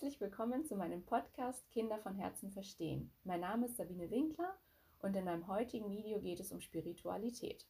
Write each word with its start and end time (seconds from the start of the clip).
Herzlich 0.00 0.20
willkommen 0.22 0.64
zu 0.64 0.76
meinem 0.76 1.04
Podcast 1.04 1.68
Kinder 1.68 1.98
von 1.98 2.14
Herzen 2.14 2.50
verstehen. 2.50 3.12
Mein 3.22 3.40
Name 3.40 3.66
ist 3.66 3.76
Sabine 3.76 4.10
Winkler 4.10 4.56
und 5.00 5.14
in 5.14 5.26
meinem 5.26 5.46
heutigen 5.46 5.90
Video 5.90 6.22
geht 6.22 6.40
es 6.40 6.52
um 6.52 6.62
Spiritualität. 6.62 7.68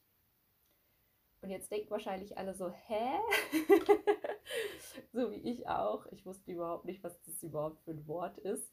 Und 1.40 1.50
jetzt 1.50 1.72
denkt 1.72 1.90
wahrscheinlich 1.90 2.38
alle 2.38 2.54
so, 2.54 2.70
hä? 2.70 3.18
so 5.12 5.32
wie 5.32 5.40
ich 5.40 5.66
auch. 5.66 6.06
Ich 6.12 6.24
wusste 6.24 6.52
überhaupt 6.52 6.84
nicht, 6.84 7.02
was 7.02 7.20
das 7.22 7.42
überhaupt 7.42 7.80
für 7.80 7.90
ein 7.90 8.06
Wort 8.06 8.38
ist. 8.38 8.72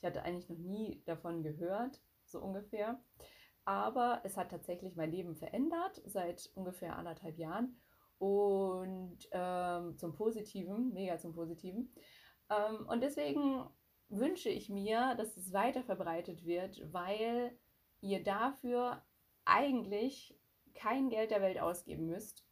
Ich 0.00 0.04
hatte 0.04 0.22
eigentlich 0.22 0.50
noch 0.50 0.58
nie 0.58 1.02
davon 1.06 1.42
gehört, 1.42 2.02
so 2.26 2.42
ungefähr. 2.42 3.02
Aber 3.64 4.20
es 4.22 4.36
hat 4.36 4.50
tatsächlich 4.50 4.96
mein 4.96 5.12
Leben 5.12 5.34
verändert 5.34 6.02
seit 6.04 6.50
ungefähr 6.54 6.94
anderthalb 6.94 7.38
Jahren 7.38 7.80
und 8.18 9.18
ähm, 9.30 9.96
zum 9.96 10.12
Positiven, 10.12 10.92
mega 10.92 11.16
zum 11.18 11.32
Positiven. 11.32 11.90
Ähm, 12.50 12.86
und 12.86 13.02
deswegen 13.02 13.68
wünsche 14.08 14.48
ich 14.48 14.68
mir, 14.68 15.14
dass 15.16 15.36
es 15.36 15.52
weiter 15.52 15.82
verbreitet 15.82 16.44
wird, 16.44 16.92
weil 16.92 17.56
ihr 18.00 18.22
dafür 18.22 19.04
eigentlich 19.44 20.38
kein 20.74 21.10
Geld 21.10 21.30
der 21.30 21.42
Welt 21.42 21.58
ausgeben 21.58 22.06
müsst. 22.06 22.44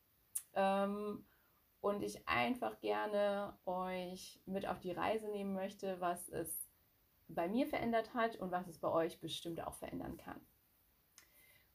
Ähm, 0.54 1.24
und 1.80 2.02
ich 2.02 2.26
einfach 2.26 2.80
gerne 2.80 3.56
euch 3.64 4.40
mit 4.44 4.66
auf 4.66 4.80
die 4.80 4.90
Reise 4.90 5.28
nehmen 5.28 5.54
möchte, 5.54 6.00
was 6.00 6.28
es 6.30 6.68
bei 7.28 7.48
mir 7.48 7.66
verändert 7.66 8.12
hat 8.14 8.36
und 8.36 8.50
was 8.50 8.66
es 8.66 8.78
bei 8.78 8.88
euch 8.88 9.20
bestimmt 9.20 9.60
auch 9.60 9.74
verändern 9.74 10.16
kann. 10.16 10.40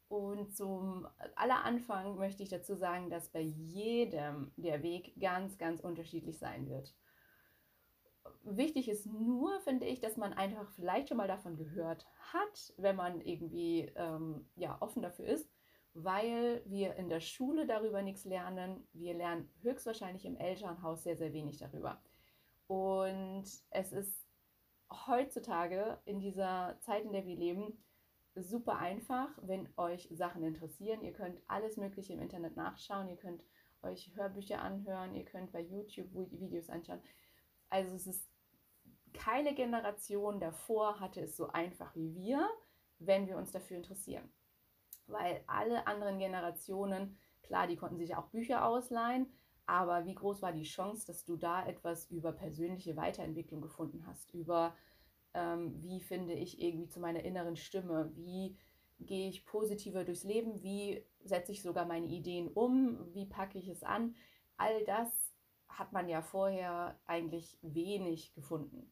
Und 0.10 0.54
zum 0.54 1.08
aller 1.36 1.64
Anfang 1.64 2.18
möchte 2.18 2.44
ich 2.44 2.50
dazu 2.50 2.76
sagen, 2.76 3.10
dass 3.10 3.30
bei 3.30 3.40
jedem 3.40 4.52
der 4.58 4.84
Weg 4.84 5.14
ganz, 5.18 5.58
ganz 5.58 5.80
unterschiedlich 5.80 6.38
sein 6.38 6.68
wird. 6.68 6.94
Wichtig 8.44 8.90
ist 8.90 9.06
nur, 9.06 9.60
finde 9.62 9.86
ich, 9.86 10.00
dass 10.00 10.18
man 10.18 10.34
einfach 10.34 10.70
vielleicht 10.72 11.10
schon 11.10 11.18
mal 11.18 11.28
davon 11.28 11.58
gehört 11.58 12.08
hat, 12.34 12.74
wenn 12.78 12.96
man 12.96 13.22
irgendwie 13.22 13.92
ähm, 13.96 14.50
ja, 14.56 14.78
offen 14.82 15.04
dafür 15.04 15.28
ist, 15.28 15.50
weil 15.94 16.64
wir 16.66 16.96
in 16.96 17.10
der 17.10 17.20
Schule 17.20 17.68
darüber 17.68 18.02
nichts 18.02 18.26
lernen. 18.26 18.88
Wir 18.94 19.14
lernen 19.14 19.50
höchstwahrscheinlich 19.62 20.26
im 20.26 20.38
Elternhaus 20.38 21.04
sehr, 21.04 21.18
sehr 21.18 21.34
wenig 21.34 21.58
darüber. 21.58 22.02
Und 22.68 23.46
es 23.70 23.92
ist 23.92 24.26
heutzutage 24.90 26.00
in 26.06 26.20
dieser 26.20 26.78
Zeit, 26.82 27.04
in 27.04 27.12
der 27.12 27.26
wir 27.26 27.36
leben, 27.36 27.84
super 28.36 28.78
einfach, 28.78 29.30
wenn 29.42 29.70
euch 29.78 30.08
Sachen 30.12 30.44
interessieren. 30.44 31.02
Ihr 31.02 31.14
könnt 31.14 31.42
alles 31.48 31.78
Mögliche 31.78 32.14
im 32.14 32.22
Internet 32.22 32.56
nachschauen, 32.56 33.10
ihr 33.10 33.18
könnt 33.18 33.44
euch 33.84 34.12
Hörbücher 34.16 34.62
anhören, 34.62 35.14
ihr 35.14 35.26
könnt 35.26 35.52
bei 35.52 35.62
YouTube 35.62 36.10
Videos 36.14 36.70
anschauen. 36.70 37.02
Also 37.70 37.96
es 37.96 38.08
ist 38.08 38.31
keine 39.14 39.54
Generation 39.54 40.40
davor 40.40 41.00
hatte 41.00 41.22
es 41.22 41.36
so 41.36 41.48
einfach 41.50 41.96
wie 41.96 42.16
wir, 42.16 42.50
wenn 43.00 43.28
wir 43.28 43.38
uns 43.38 43.52
dafür 43.52 43.78
interessieren. 43.78 44.32
Weil 45.08 45.44
alle 45.48 45.88
anderen 45.88 46.20
Generationen, 46.20 47.18
klar, 47.44 47.68
die 47.68 47.76
konnten 47.76 47.98
sich 47.98 48.16
auch 48.16 48.28
Bücher 48.28 48.66
ausleihen, 48.66 49.28
aber 49.66 50.06
wie 50.06 50.16
groß 50.16 50.42
war 50.42 50.52
die 50.52 50.64
Chance, 50.64 51.06
dass 51.06 51.24
du 51.24 51.38
da 51.38 51.66
etwas 51.66 52.06
über 52.10 52.32
persönliche 52.32 52.96
Weiterentwicklung 52.96 53.62
gefunden 53.62 54.06
hast, 54.06 54.34
über 54.34 54.76
ähm, 55.34 55.82
wie 55.82 56.02
finde 56.02 56.34
ich 56.34 56.62
irgendwie 56.62 56.88
zu 56.88 57.00
meiner 57.00 57.24
inneren 57.24 57.56
Stimme, 57.56 58.12
wie 58.16 58.58
gehe 59.00 59.30
ich 59.30 59.46
positiver 59.46 60.04
durchs 60.04 60.24
Leben, 60.24 60.62
wie 60.62 61.06
setze 61.24 61.52
ich 61.52 61.62
sogar 61.62 61.86
meine 61.86 62.08
Ideen 62.08 62.50
um, 62.50 63.14
wie 63.14 63.26
packe 63.26 63.58
ich 63.58 63.68
es 63.68 63.84
an. 63.84 64.16
All 64.58 64.84
das 64.86 65.34
hat 65.68 65.92
man 65.94 66.08
ja 66.08 66.22
vorher 66.22 67.00
eigentlich 67.06 67.58
wenig 67.62 68.34
gefunden. 68.34 68.92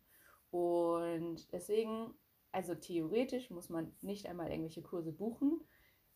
Und 0.52 1.52
deswegen, 1.52 2.14
also 2.52 2.76
theoretisch 2.76 3.50
muss 3.50 3.70
man 3.70 3.96
nicht 4.02 4.28
einmal 4.28 4.50
irgendwelche 4.50 4.82
Kurse 4.82 5.12
buchen, 5.12 5.62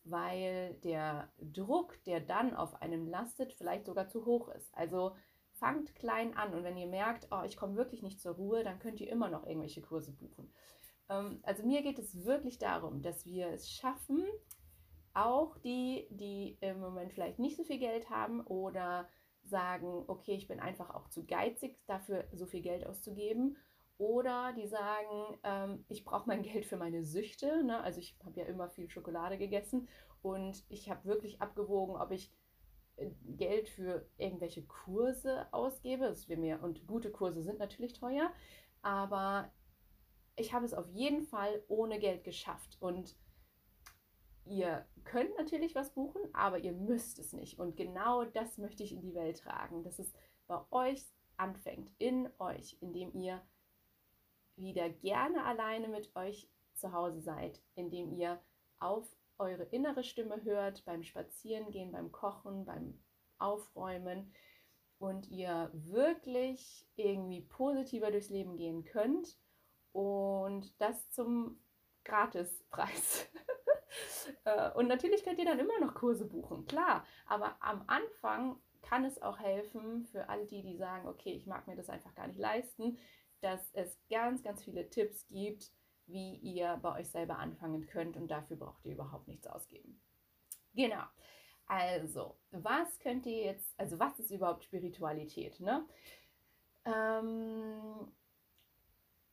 weil 0.04 0.76
der 0.84 1.32
Druck, 1.40 2.04
der 2.06 2.20
dann 2.20 2.56
auf 2.56 2.82
einem 2.82 3.08
lastet, 3.08 3.54
vielleicht 3.54 3.86
sogar 3.86 4.08
zu 4.08 4.26
hoch 4.26 4.50
ist. 4.50 4.76
Also 4.76 5.16
fangt 5.54 5.96
klein 5.96 6.36
an 6.36 6.54
und 6.54 6.64
wenn 6.64 6.78
ihr 6.78 6.88
merkt, 6.88 7.28
oh, 7.32 7.44
ich 7.46 7.56
komme 7.56 7.76
wirklich 7.76 8.02
nicht 8.02 8.20
zur 8.20 8.36
Ruhe, 8.36 8.64
dann 8.64 8.80
könnt 8.80 9.00
ihr 9.00 9.10
immer 9.10 9.30
noch 9.30 9.46
irgendwelche 9.46 9.82
Kurse 9.82 10.12
buchen. 10.12 10.52
Ähm, 11.10 11.40
also 11.44 11.64
mir 11.64 11.84
geht 11.84 12.00
es 12.00 12.26
wirklich 12.26 12.58
darum, 12.58 13.02
dass 13.02 13.26
wir 13.26 13.48
es 13.48 13.70
schaffen, 13.70 14.26
auch 15.14 15.58
die, 15.60 16.08
die 16.10 16.58
im 16.60 16.80
Moment 16.80 17.14
vielleicht 17.14 17.40
nicht 17.40 17.56
so 17.56 17.64
viel 17.64 17.80
Geld 17.80 18.10
haben 18.10 18.42
oder 18.42 19.08
sagen, 19.44 20.06
okay, 20.08 20.34
ich 20.36 20.48
bin 20.48 20.60
einfach 20.60 20.90
auch 20.90 21.08
zu 21.10 21.26
geizig, 21.26 21.78
dafür 21.86 22.26
so 22.32 22.46
viel 22.46 22.62
Geld 22.62 22.86
auszugeben. 22.86 23.58
Oder 23.98 24.54
die 24.54 24.68
sagen, 24.68 25.38
ähm, 25.44 25.86
ich 25.88 26.04
brauche 26.04 26.28
mein 26.28 26.42
Geld 26.44 26.66
für 26.66 26.78
meine 26.78 27.04
Süchte. 27.04 27.64
Ne? 27.64 27.82
Also 27.82 28.00
ich 28.00 28.18
habe 28.26 28.40
ja 28.40 28.46
immer 28.46 28.70
viel 28.70 28.90
Schokolade 28.90 29.38
gegessen 29.38 29.88
und 30.22 30.64
ich 30.70 30.90
habe 30.90 31.06
wirklich 31.06 31.42
abgewogen, 31.42 31.96
ob 31.96 32.12
ich 32.12 32.32
Geld 33.26 33.70
für 33.70 34.08
irgendwelche 34.18 34.64
Kurse 34.64 35.48
ausgebe. 35.52 36.06
Das 36.06 36.28
mir, 36.28 36.62
und 36.62 36.88
gute 36.88 37.12
Kurse 37.12 37.42
sind 37.42 37.60
natürlich 37.60 37.94
teuer, 37.94 38.32
aber 38.82 39.52
ich 40.36 40.54
habe 40.54 40.66
es 40.66 40.74
auf 40.74 40.88
jeden 40.90 41.24
Fall 41.24 41.64
ohne 41.68 42.00
Geld 42.00 42.24
geschafft. 42.24 42.78
Und 42.80 43.16
ihr 44.46 44.86
könnt 45.04 45.36
natürlich 45.38 45.76
was 45.76 45.94
buchen, 45.94 46.22
aber 46.34 46.60
ihr 46.60 46.74
müsst 46.74 47.20
es 47.20 47.34
nicht. 47.34 47.60
Und 47.60 47.76
genau 47.76 48.26
das 48.26 48.58
möchte 48.58 48.84
ich 48.84 48.94
in 48.94 49.02
die 49.02 49.16
Welt 49.16 49.40
tragen, 49.40 49.84
dass 49.84 50.00
es 50.00 50.14
bei 50.48 50.60
euch 50.72 51.04
anfängt, 51.38 51.92
in 51.98 52.30
euch, 52.40 52.78
indem 52.80 53.14
ihr 53.14 53.42
wieder 54.56 54.90
gerne 54.90 55.44
alleine 55.46 55.88
mit 55.88 56.16
euch 56.16 56.50
zu 56.74 56.92
Hause 56.92 57.22
seid, 57.22 57.62
indem 57.76 58.14
ihr 58.14 58.40
auf 58.80 59.08
eure 59.38 59.64
innere 59.64 60.04
Stimme 60.04 60.44
hört 60.44 60.86
beim 60.86 61.04
Spazierengehen, 61.04 61.92
beim 61.92 62.12
Kochen, 62.12 62.66
beim 62.66 63.00
Aufräumen 63.38 64.34
und 65.00 65.28
ihr 65.30 65.70
wirklich 65.74 66.86
irgendwie 66.96 67.42
positiver 67.42 68.12
durchs 68.12 68.30
Leben 68.30 68.56
gehen 68.56 68.84
könnt 68.86 69.38
und 69.92 70.80
das 70.80 71.10
zum 71.12 71.60
Gratispreis. 72.04 73.30
Äh, 74.46 74.72
und 74.72 74.88
natürlich 74.88 75.24
könnt 75.24 75.38
ihr 75.38 75.46
dann 75.46 75.60
immer 75.60 75.80
noch 75.80 75.94
Kurse 75.94 76.26
buchen, 76.26 76.66
klar, 76.66 77.06
aber 77.28 77.58
am 77.60 77.84
Anfang 77.86 78.60
kann 78.82 79.06
es 79.06 79.22
auch 79.22 79.38
helfen 79.38 80.06
für 80.06 80.30
all 80.30 80.48
die, 80.48 80.64
die 80.64 80.78
sagen, 80.78 81.08
okay, 81.08 81.34
ich 81.34 81.46
mag 81.46 81.68
mir 81.68 81.76
das 81.76 81.90
einfach 81.90 82.16
gar 82.16 82.28
nicht 82.28 82.40
leisten, 82.40 82.98
dass 83.44 83.72
es 83.74 83.98
ganz, 84.10 84.42
ganz 84.42 84.64
viele 84.64 84.90
Tipps 84.90 85.28
gibt, 85.28 85.72
wie 86.06 86.36
ihr 86.36 86.78
bei 86.82 87.00
euch 87.00 87.10
selber 87.10 87.40
anfangen 87.40 87.86
könnt 87.86 88.18
und 88.18 88.30
dafür 88.30 88.58
braucht 88.58 88.86
ihr 88.86 88.94
überhaupt 88.94 89.28
nichts 89.28 89.48
ausgeben. 89.48 90.00
Genau. 90.74 91.04
Also, 91.66 92.38
was 92.52 93.00
könnt 93.00 93.26
ihr 93.26 93.46
jetzt, 93.46 93.74
also 93.80 94.00
was 94.00 94.20
ist 94.20 94.32
überhaupt 94.32 94.64
Spiritualität? 94.64 95.60
Ne? 95.60 95.88
Ähm, 96.86 98.12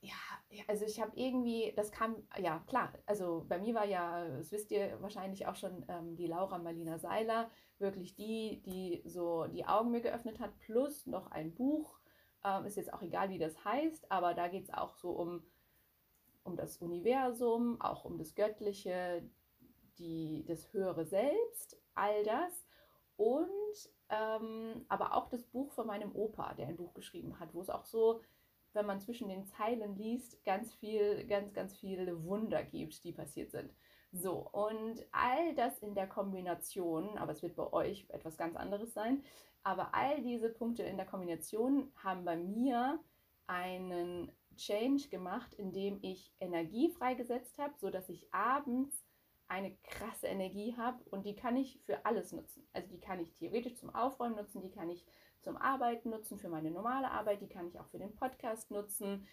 ja, 0.00 0.14
also 0.66 0.86
ich 0.86 1.00
habe 1.00 1.12
irgendwie, 1.14 1.72
das 1.76 1.92
kam, 1.92 2.16
ja 2.38 2.60
klar, 2.66 2.92
also 3.06 3.44
bei 3.48 3.58
mir 3.58 3.74
war 3.74 3.84
ja, 3.84 4.26
das 4.28 4.50
wisst 4.52 4.70
ihr 4.70 5.00
wahrscheinlich 5.02 5.46
auch 5.46 5.56
schon, 5.56 5.84
ähm, 5.88 6.16
die 6.16 6.26
Laura 6.26 6.58
Marlina 6.58 6.98
Seiler, 6.98 7.50
wirklich 7.78 8.14
die, 8.14 8.62
die 8.64 9.02
so 9.08 9.46
die 9.46 9.66
Augen 9.66 9.90
mir 9.90 10.00
geöffnet 10.00 10.40
hat, 10.40 10.58
plus 10.60 11.06
noch 11.06 11.30
ein 11.30 11.54
Buch, 11.54 11.99
ähm, 12.44 12.64
ist 12.64 12.76
jetzt 12.76 12.92
auch 12.92 13.02
egal, 13.02 13.30
wie 13.30 13.38
das 13.38 13.64
heißt, 13.64 14.10
aber 14.10 14.34
da 14.34 14.48
geht 14.48 14.64
es 14.64 14.72
auch 14.72 14.94
so 14.96 15.10
um 15.10 15.42
um 16.42 16.56
das 16.56 16.78
Universum, 16.78 17.80
auch 17.80 18.04
um 18.04 18.18
das 18.18 18.34
Göttliche, 18.34 19.22
die, 19.98 20.44
das 20.46 20.72
höhere 20.72 21.04
Selbst, 21.04 21.80
all 21.94 22.24
das. 22.24 22.66
Und 23.16 23.48
ähm, 24.08 24.84
aber 24.88 25.14
auch 25.14 25.28
das 25.28 25.44
Buch 25.44 25.72
von 25.72 25.86
meinem 25.86 26.14
Opa, 26.14 26.54
der 26.54 26.68
ein 26.68 26.76
Buch 26.76 26.94
geschrieben 26.94 27.38
hat, 27.38 27.54
wo 27.54 27.60
es 27.60 27.70
auch 27.70 27.84
so, 27.84 28.22
wenn 28.72 28.86
man 28.86 29.00
zwischen 29.00 29.28
den 29.28 29.46
Zeilen 29.46 29.96
liest, 29.96 30.42
ganz 30.44 30.72
viel, 30.74 31.26
ganz, 31.26 31.52
ganz 31.52 31.76
viele 31.76 32.24
Wunder 32.24 32.62
gibt, 32.62 33.02
die 33.04 33.12
passiert 33.12 33.50
sind. 33.50 33.72
So, 34.12 34.48
und 34.50 35.06
all 35.12 35.54
das 35.54 35.78
in 35.78 35.94
der 35.94 36.08
Kombination, 36.08 37.16
aber 37.16 37.32
es 37.32 37.42
wird 37.42 37.56
bei 37.56 37.72
euch 37.72 38.06
etwas 38.08 38.36
ganz 38.36 38.56
anderes 38.56 38.92
sein, 38.92 39.22
aber 39.62 39.94
all 39.94 40.22
diese 40.22 40.48
Punkte 40.48 40.82
in 40.82 40.96
der 40.96 41.06
Kombination 41.06 41.92
haben 41.96 42.24
bei 42.24 42.36
mir 42.36 42.98
einen 43.46 44.32
Change 44.56 45.08
gemacht, 45.08 45.54
indem 45.54 45.98
ich 46.02 46.34
Energie 46.40 46.90
freigesetzt 46.90 47.58
habe, 47.58 47.74
sodass 47.78 48.08
ich 48.08 48.32
abends 48.32 49.04
eine 49.48 49.76
krasse 49.82 50.28
Energie 50.28 50.76
habe 50.76 51.02
und 51.10 51.26
die 51.26 51.34
kann 51.34 51.56
ich 51.56 51.80
für 51.84 52.04
alles 52.06 52.32
nutzen. 52.32 52.66
Also 52.72 52.88
die 52.88 53.00
kann 53.00 53.20
ich 53.20 53.34
theoretisch 53.34 53.76
zum 53.76 53.94
Aufräumen 53.94 54.36
nutzen, 54.36 54.62
die 54.62 54.70
kann 54.70 54.90
ich 54.90 55.04
zum 55.40 55.56
Arbeiten 55.56 56.10
nutzen, 56.10 56.38
für 56.38 56.48
meine 56.48 56.70
normale 56.70 57.10
Arbeit, 57.10 57.40
die 57.40 57.48
kann 57.48 57.68
ich 57.68 57.78
auch 57.78 57.86
für 57.88 57.98
den 57.98 58.14
Podcast 58.14 58.70
nutzen. 58.70 59.26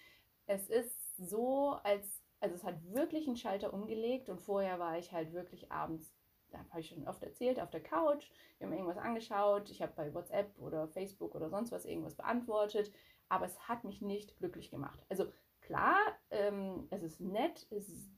Es 0.46 0.70
ist 0.70 1.18
so, 1.18 1.78
als, 1.84 2.22
also 2.40 2.56
es 2.56 2.64
hat 2.64 2.76
wirklich 2.94 3.28
einen 3.28 3.38
Schalter 3.38 3.74
umgelegt 3.74 4.30
und 4.30 4.42
vorher 4.42 4.80
war 4.80 4.98
ich 4.98 5.12
halt 5.12 5.34
wirklich 5.34 5.72
abends, 5.72 6.14
da 6.52 6.60
habe 6.70 6.80
ich 6.80 6.88
schon 6.88 7.08
oft 7.08 7.22
erzählt, 7.24 7.60
auf 7.60 7.70
der 7.70 7.84
Couch, 7.84 8.30
wir 8.58 8.68
haben 8.68 8.74
irgendwas 8.74 8.98
angeschaut, 8.98 9.70
ich 9.70 9.82
habe 9.82 9.92
bei 9.96 10.14
WhatsApp 10.14 10.58
oder 10.60 10.88
Facebook 10.88 11.36
oder 11.36 11.50
sonst 11.50 11.72
was 11.72 11.86
irgendwas 11.86 12.16
beantwortet 12.16 12.92
aber 13.30 13.46
es 13.46 13.68
hat 13.68 13.84
mich 13.84 14.02
nicht 14.02 14.38
glücklich 14.38 14.70
gemacht. 14.70 15.06
Also 15.10 15.32
klar, 15.62 15.98
ähm, 16.30 16.88
es 16.90 17.04
ist 17.04 17.20
nett, 17.20 17.68
es 17.72 17.90
ist, 17.90 18.10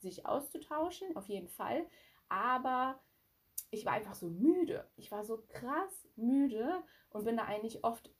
sich 0.00 0.26
auszutauschen, 0.26 1.16
auf 1.16 1.26
jeden 1.26 1.48
Fall, 1.48 1.84
aber 2.28 3.00
ich 3.70 3.84
war 3.84 3.94
einfach 3.94 4.14
so 4.14 4.28
müde. 4.28 4.88
Ich 4.94 5.10
war 5.10 5.24
so 5.24 5.42
krass 5.48 6.06
müde 6.14 6.84
und 7.10 7.24
bin 7.24 7.36
da 7.36 7.44
eigentlich 7.44 7.84
oft 7.84 8.10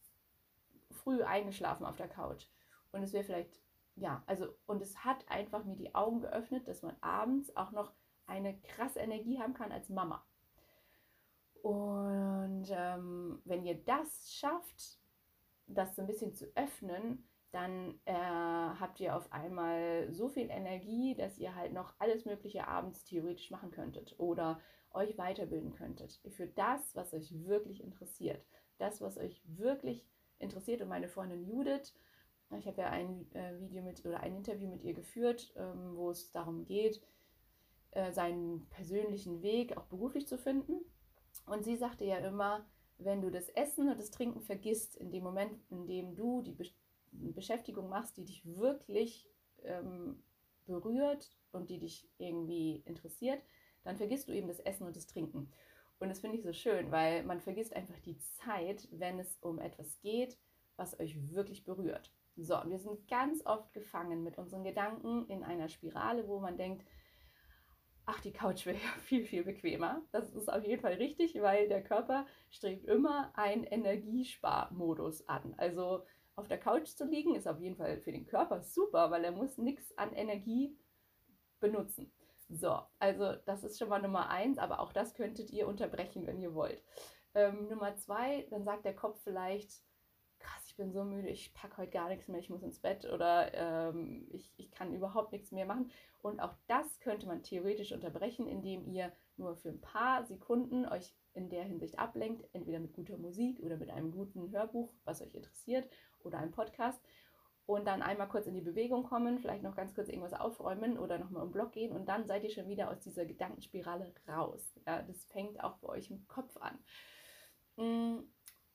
früh 0.91 1.23
eingeschlafen 1.23 1.87
auf 1.87 1.97
der 1.97 2.09
Couch. 2.09 2.47
Und 2.93 3.03
es 3.03 3.13
wäre 3.13 3.25
vielleicht, 3.25 3.61
ja, 3.97 4.23
also, 4.27 4.47
und 4.67 4.81
es 4.83 5.05
hat 5.05 5.29
einfach 5.29 5.65
mir 5.65 5.77
die 5.77 5.95
Augen 5.95 6.21
geöffnet, 6.21 6.67
dass 6.69 6.83
man 6.83 6.97
abends 7.01 7.55
auch 7.57 7.73
noch 7.73 7.93
eine 8.27 8.59
krasse 8.61 9.01
Energie 9.01 9.41
haben 9.41 9.55
kann 9.55 9.73
als 9.73 9.89
Mama. 9.89 10.25
Und 11.63 12.67
ähm, 12.71 13.41
wenn 13.45 13.65
ihr 13.65 13.83
das 13.85 14.33
schafft, 14.33 14.99
das 15.67 15.97
so 15.97 16.03
ein 16.03 16.07
bisschen 16.07 16.35
zu 16.35 16.47
öffnen, 16.55 17.29
dann 17.51 17.99
äh, 18.05 18.13
habt 18.13 19.01
ihr 19.01 19.17
auf 19.17 19.33
einmal 19.33 20.13
so 20.13 20.29
viel 20.29 20.51
Energie, 20.51 21.15
dass 21.15 21.39
ihr 21.39 21.55
halt 21.55 21.73
noch 21.73 21.95
alles 21.99 22.27
Mögliche 22.27 22.69
abends 22.69 23.05
theoretisch 23.05 23.51
machen 23.51 23.71
könntet 23.71 24.15
oder 24.19 24.61
euch 24.91 25.17
weiterbilden 25.17 25.73
könntet. 25.73 26.21
Für 26.29 26.47
das, 26.47 26.95
was 26.95 27.15
euch 27.15 27.47
wirklich 27.47 27.83
interessiert. 27.83 28.45
Das, 28.79 29.01
was 29.01 29.19
euch 29.19 29.43
wirklich 29.47 30.07
interessiert. 30.39 30.81
Und 30.83 30.89
meine 30.89 31.09
Freundin 31.09 31.45
Judith, 31.45 31.95
ich 32.57 32.67
habe 32.67 32.81
ja 32.81 32.91
ein 32.91 33.31
äh, 33.35 33.61
Video 33.61 33.83
mit 33.83 34.05
oder 34.07 34.21
ein 34.21 34.37
Interview 34.37 34.69
mit 34.69 34.83
ihr 34.83 34.95
geführt, 34.95 35.53
ähm, 35.57 35.97
wo 35.97 36.11
es 36.11 36.31
darum 36.31 36.65
geht, 36.65 37.03
äh, 37.91 38.13
seinen 38.13 38.67
persönlichen 38.71 39.43
Weg 39.43 39.77
auch 39.77 39.85
beruflich 39.85 40.27
zu 40.27 40.39
finden. 40.39 40.81
Und 41.47 41.65
sie 41.65 41.77
sagte 41.77 42.05
ja 42.05 42.19
immer, 42.19 42.67
wenn 42.99 43.21
du 43.21 43.31
das 43.31 43.49
Essen 43.51 43.89
und 43.89 43.99
das 43.99 44.11
Trinken 44.11 44.41
vergisst, 44.41 44.97
in 44.97 45.11
dem 45.11 45.23
Moment, 45.23 45.53
in 45.71 45.87
dem 45.87 46.15
du 46.15 46.43
die 46.43 46.53
Be 46.53 46.65
Beschäftigung 47.11 47.89
machst, 47.89 48.19
die 48.19 48.25
dich 48.27 48.45
wirklich 48.45 49.27
ähm, 49.63 50.23
berührt 50.67 51.33
und 51.53 51.71
die 51.71 51.79
dich 51.79 52.07
irgendwie 52.19 52.83
interessiert, 52.85 53.43
dann 53.83 53.97
vergisst 53.97 54.29
du 54.29 54.33
eben 54.33 54.47
das 54.47 54.61
Essen 54.61 54.87
und 54.87 54.95
das 54.95 55.07
Trinken. 55.07 55.51
Und 55.99 56.09
das 56.09 56.21
finde 56.21 56.37
ich 56.37 56.45
so 56.45 56.53
schön, 56.53 56.91
weil 56.91 57.25
man 57.25 57.41
vergisst 57.41 57.75
einfach 57.75 57.99
die 58.01 58.19
Zeit, 58.19 58.89
wenn 58.93 59.19
es 59.19 59.37
um 59.41 59.59
etwas 59.59 59.99
geht, 60.01 60.39
was 60.77 60.99
euch 61.01 61.17
wirklich 61.35 61.65
berührt. 61.65 62.13
So, 62.37 62.61
und 62.61 62.71
wir 62.71 62.79
sind 62.79 63.09
ganz 63.09 63.45
oft 63.45 63.73
gefangen 63.73 64.23
mit 64.23 64.39
unseren 64.39 64.63
Gedanken 64.63 65.27
in 65.29 65.43
einer 65.43 65.69
Spirale, 65.69 66.29
wo 66.29 66.39
man 66.39 66.57
denkt, 66.57 66.87
ach, 68.07 68.21
die 68.21 68.33
Couch 68.33 68.65
wäre 68.65 68.77
ja 68.77 68.91
viel, 69.03 69.25
viel 69.25 69.43
bequemer. 69.43 70.03
Das 70.13 70.31
ist 70.31 70.49
auf 70.49 70.65
jeden 70.65 70.81
Fall 70.81 70.95
richtig, 70.95 71.35
weil 71.41 71.69
der 71.69 71.83
Körper 71.83 72.27
strebt 72.51 72.85
immer 72.87 73.33
einen 73.35 73.65
Energiesparmodus 73.65 75.29
an. 75.29 75.55
Also 75.57 76.05
auf 76.37 76.47
der 76.47 76.59
Couch 76.59 76.87
zu 76.87 77.05
liegen 77.05 77.35
ist 77.35 77.49
auf 77.49 77.61
jeden 77.61 77.77
Fall 77.77 77.99
für 77.99 78.13
den 78.13 78.27
Körper 78.27 78.63
super, 78.63 79.11
weil 79.11 79.25
er 79.25 79.33
muss 79.33 79.59
nichts 79.59 79.97
an 79.99 80.13
Energie 80.13 80.79
benutzen. 81.59 82.13
So, 82.49 82.81
also 82.99 83.35
das 83.45 83.63
ist 83.63 83.79
schon 83.79 83.91
mal 83.91 84.01
Nummer 84.01 84.31
eins, 84.31 84.59
aber 84.59 84.81
auch 84.81 84.93
das 84.93 85.15
könntet 85.15 85.51
ihr 85.51 85.69
unterbrechen, 85.69 86.27
wenn 86.27 86.41
ihr 86.41 86.55
wollt. 86.55 86.83
Ähm, 87.35 87.69
Nummer 87.69 87.95
zwei, 87.97 88.47
dann 88.51 88.65
sagt 88.65 88.85
der 88.85 88.97
Kopf 88.97 89.21
vielleicht, 89.23 89.83
krass, 90.39 90.65
ich 90.67 90.77
bin 90.77 90.93
so 90.93 91.05
müde, 91.05 91.29
ich 91.29 91.53
packe 91.53 91.77
heute 91.77 91.91
gar 91.91 92.09
nichts 92.09 92.29
mehr, 92.29 92.41
ich 92.41 92.49
muss 92.49 92.63
ins 92.63 92.79
Bett 92.81 93.05
oder 93.05 93.53
ähm, 93.55 94.27
ich, 94.31 94.53
ich 94.57 94.71
kann 94.71 94.95
überhaupt 94.95 95.33
nichts 95.33 95.53
mehr 95.53 95.67
machen. 95.67 95.91
Und 96.23 96.41
auch 96.41 96.55
das 96.67 97.01
könnte 97.01 97.27
man 97.27 97.43
theoretisch 97.43 97.93
unterbrechen, 97.93 98.47
indem 98.47 98.87
ihr 98.87 99.13
nur 99.37 99.57
für 99.57 99.69
ein 99.69 99.81
paar 99.81 100.25
Sekunden 100.25 100.87
euch 100.87 101.15
in 101.35 101.51
der 101.51 101.65
Hinsicht 101.65 101.99
ablenkt, 101.99 102.49
entweder 102.53 102.81
mit 102.81 102.93
guter 102.93 103.19
Musik 103.19 103.61
oder 103.61 103.77
mit 103.77 103.91
einem 103.91 104.11
guten 104.11 104.51
Hörbuch, 104.51 104.93
was 105.05 105.23
euch 105.23 105.35
interessiert, 105.35 105.89
oder 106.21 106.39
einem 106.39 106.51
Podcast 106.51 107.01
und 107.69 107.85
dann 107.85 108.01
einmal 108.01 108.29
kurz 108.29 108.47
in 108.47 108.55
die 108.55 108.63
Bewegung 108.63 109.03
kommen, 109.03 109.39
vielleicht 109.39 109.63
noch 109.63 109.77
ganz 109.77 109.95
kurz 109.95 110.09
irgendwas 110.09 110.33
aufräumen 110.33 110.99
oder 110.99 111.19
nochmal 111.19 111.45
im 111.45 111.53
Block 111.53 111.73
gehen 111.73 111.93
und 111.93 112.07
dann 112.07 112.27
seid 112.27 112.43
ihr 112.43 112.49
schon 112.49 112.67
wieder 112.67 112.91
aus 112.91 113.01
dieser 113.01 113.27
Gedankenspirale 113.27 114.11
raus. 114.27 114.73
Ja, 114.87 115.03
das 115.03 115.23
fängt 115.27 115.63
auch 115.63 115.77
bei 115.77 115.89
euch 115.91 116.11
im 116.11 116.27
Kopf 116.29 116.57
an. 116.57 116.79
Mm, 117.77 118.21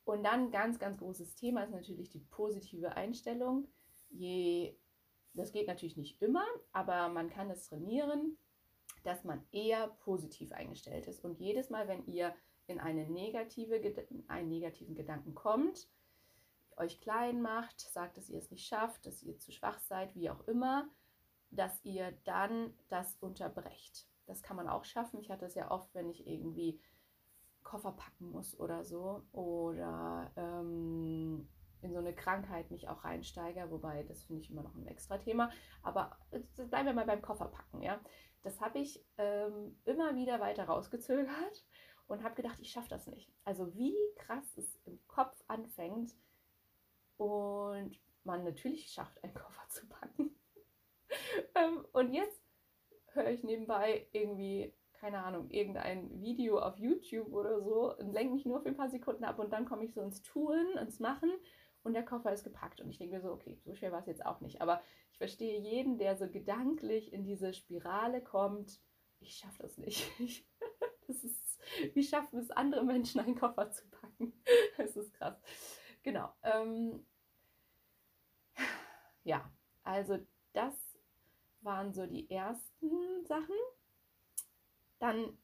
und 0.03 0.23
dann 0.23 0.51
ganz, 0.51 0.77
ganz 0.77 0.99
großes 0.99 1.33
Thema 1.33 1.63
ist 1.63 1.71
natürlich 1.71 2.11
die 2.11 2.19
positive 2.19 2.95
Einstellung. 2.95 3.67
Je, 4.11 4.77
das 5.33 5.51
geht 5.51 5.65
natürlich 5.65 5.97
nicht 5.97 6.21
immer, 6.21 6.45
aber 6.71 7.09
man 7.09 7.31
kann 7.31 7.49
es 7.49 7.67
trainieren, 7.67 8.37
dass 9.03 9.23
man 9.23 9.43
eher 9.51 9.87
positiv 10.01 10.51
eingestellt 10.51 11.07
ist. 11.07 11.25
Und 11.25 11.39
jedes 11.39 11.71
Mal, 11.71 11.87
wenn 11.87 12.05
ihr 12.05 12.35
in 12.67 12.79
eine 12.79 13.09
negative, 13.09 13.81
einen 14.27 14.49
negativen 14.49 14.93
Gedanken 14.93 15.33
kommt, 15.33 15.87
euch 16.77 17.01
klein 17.01 17.41
macht, 17.41 17.79
sagt, 17.79 18.17
dass 18.17 18.29
ihr 18.29 18.39
es 18.39 18.51
nicht 18.51 18.67
schafft, 18.67 19.05
dass 19.05 19.23
ihr 19.23 19.37
zu 19.39 19.51
schwach 19.51 19.79
seid, 19.79 20.15
wie 20.15 20.29
auch 20.29 20.47
immer, 20.47 20.87
dass 21.51 21.83
ihr 21.83 22.11
dann 22.23 22.73
das 22.89 23.15
unterbrecht. 23.19 24.07
Das 24.25 24.41
kann 24.41 24.55
man 24.55 24.67
auch 24.67 24.85
schaffen. 24.85 25.19
Ich 25.19 25.29
hatte 25.29 25.45
es 25.45 25.55
ja 25.55 25.69
oft, 25.71 25.93
wenn 25.93 26.09
ich 26.09 26.25
irgendwie 26.27 26.79
Koffer 27.63 27.91
packen 27.93 28.31
muss 28.31 28.59
oder 28.59 28.83
so 28.83 29.23
oder 29.31 30.31
ähm, 30.35 31.47
in 31.81 31.93
so 31.93 31.99
eine 31.99 32.13
Krankheit 32.13 32.71
mich 32.71 32.87
auch 32.87 33.03
reinsteige, 33.03 33.69
wobei 33.69 34.03
das 34.03 34.23
finde 34.23 34.41
ich 34.41 34.49
immer 34.49 34.63
noch 34.63 34.75
ein 34.75 34.87
extra 34.87 35.17
Thema. 35.17 35.51
Aber 35.81 36.17
bleiben 36.69 36.87
wir 36.87 36.93
mal 36.93 37.05
beim 37.05 37.21
Kofferpacken, 37.21 37.81
ja. 37.81 37.99
Das 38.41 38.59
habe 38.59 38.79
ich 38.79 39.05
ähm, 39.17 39.77
immer 39.85 40.15
wieder 40.15 40.39
weiter 40.39 40.65
rausgezögert 40.65 41.65
und 42.07 42.23
habe 42.23 42.35
gedacht, 42.35 42.59
ich 42.59 42.71
schaffe 42.71 42.89
das 42.89 43.07
nicht. 43.07 43.31
Also 43.45 43.73
wie 43.75 43.95
krass 44.17 44.57
es 44.57 44.75
im 44.85 44.99
Kopf 45.07 45.41
anfängt, 45.47 46.15
und 47.17 47.99
man 48.23 48.43
natürlich 48.43 48.87
schafft, 48.87 49.23
einen 49.23 49.33
Koffer 49.33 49.63
zu 49.69 49.87
packen. 49.87 50.35
ähm, 51.55 51.85
und 51.93 52.13
jetzt 52.13 52.41
höre 53.13 53.29
ich 53.29 53.43
nebenbei 53.43 54.07
irgendwie, 54.11 54.73
keine 54.93 55.23
Ahnung, 55.23 55.49
irgendein 55.49 56.21
Video 56.21 56.59
auf 56.59 56.77
YouTube 56.77 57.31
oder 57.33 57.61
so 57.61 57.95
und 57.97 58.11
lenke 58.11 58.33
mich 58.33 58.45
nur 58.45 58.61
für 58.61 58.69
ein 58.69 58.77
paar 58.77 58.89
Sekunden 58.89 59.23
ab 59.23 59.39
und 59.39 59.51
dann 59.51 59.65
komme 59.65 59.85
ich 59.85 59.93
so 59.93 60.01
ins 60.01 60.21
Tun, 60.21 60.77
ins 60.79 60.99
Machen 60.99 61.31
und 61.83 61.93
der 61.93 62.03
Koffer 62.03 62.33
ist 62.33 62.43
gepackt. 62.43 62.81
Und 62.81 62.89
ich 62.89 62.97
denke 62.97 63.15
mir 63.15 63.21
so, 63.21 63.31
okay, 63.31 63.59
so 63.63 63.75
schwer 63.75 63.91
war 63.91 63.99
es 63.99 64.07
jetzt 64.07 64.25
auch 64.25 64.39
nicht. 64.39 64.61
Aber 64.61 64.81
ich 65.11 65.17
verstehe 65.17 65.59
jeden, 65.59 65.97
der 65.97 66.15
so 66.15 66.27
gedanklich 66.29 67.13
in 67.13 67.23
diese 67.23 67.53
Spirale 67.53 68.21
kommt, 68.21 68.79
ich 69.19 69.35
schaffe 69.35 69.63
das 69.63 69.77
nicht. 69.77 70.09
das 71.07 71.23
ist, 71.23 71.59
wie 71.93 72.03
schaffen 72.03 72.39
es 72.39 72.51
andere 72.51 72.83
Menschen, 72.83 73.21
einen 73.21 73.35
Koffer 73.35 73.71
zu 73.71 73.87
packen? 73.89 74.33
das 74.77 74.95
ist 74.95 75.13
krass. 75.13 75.37
Genau. 76.03 76.33
Ähm, 76.43 77.05
ja, 79.23 79.49
also 79.83 80.19
das 80.51 80.73
waren 81.61 81.93
so 81.93 82.05
die 82.05 82.29
ersten 82.29 83.25
Sachen. 83.25 83.55
Dann 84.99 85.37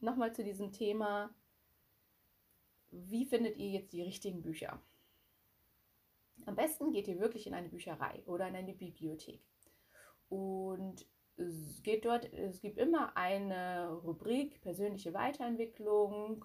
nochmal 0.00 0.34
zu 0.34 0.42
diesem 0.42 0.72
Thema, 0.72 1.34
wie 2.90 3.26
findet 3.26 3.56
ihr 3.56 3.68
jetzt 3.70 3.92
die 3.92 4.02
richtigen 4.02 4.42
Bücher? 4.42 4.80
Am 6.46 6.56
besten 6.56 6.92
geht 6.92 7.08
ihr 7.08 7.20
wirklich 7.20 7.46
in 7.46 7.54
eine 7.54 7.68
Bücherei 7.68 8.22
oder 8.26 8.48
in 8.48 8.56
eine 8.56 8.72
Bibliothek. 8.72 9.42
Und 10.30 11.06
es 11.36 11.82
geht 11.82 12.04
dort, 12.04 12.32
es 12.32 12.60
gibt 12.60 12.78
immer 12.78 13.16
eine 13.16 13.92
Rubrik 13.92 14.60
persönliche 14.60 15.12
Weiterentwicklung, 15.12 16.44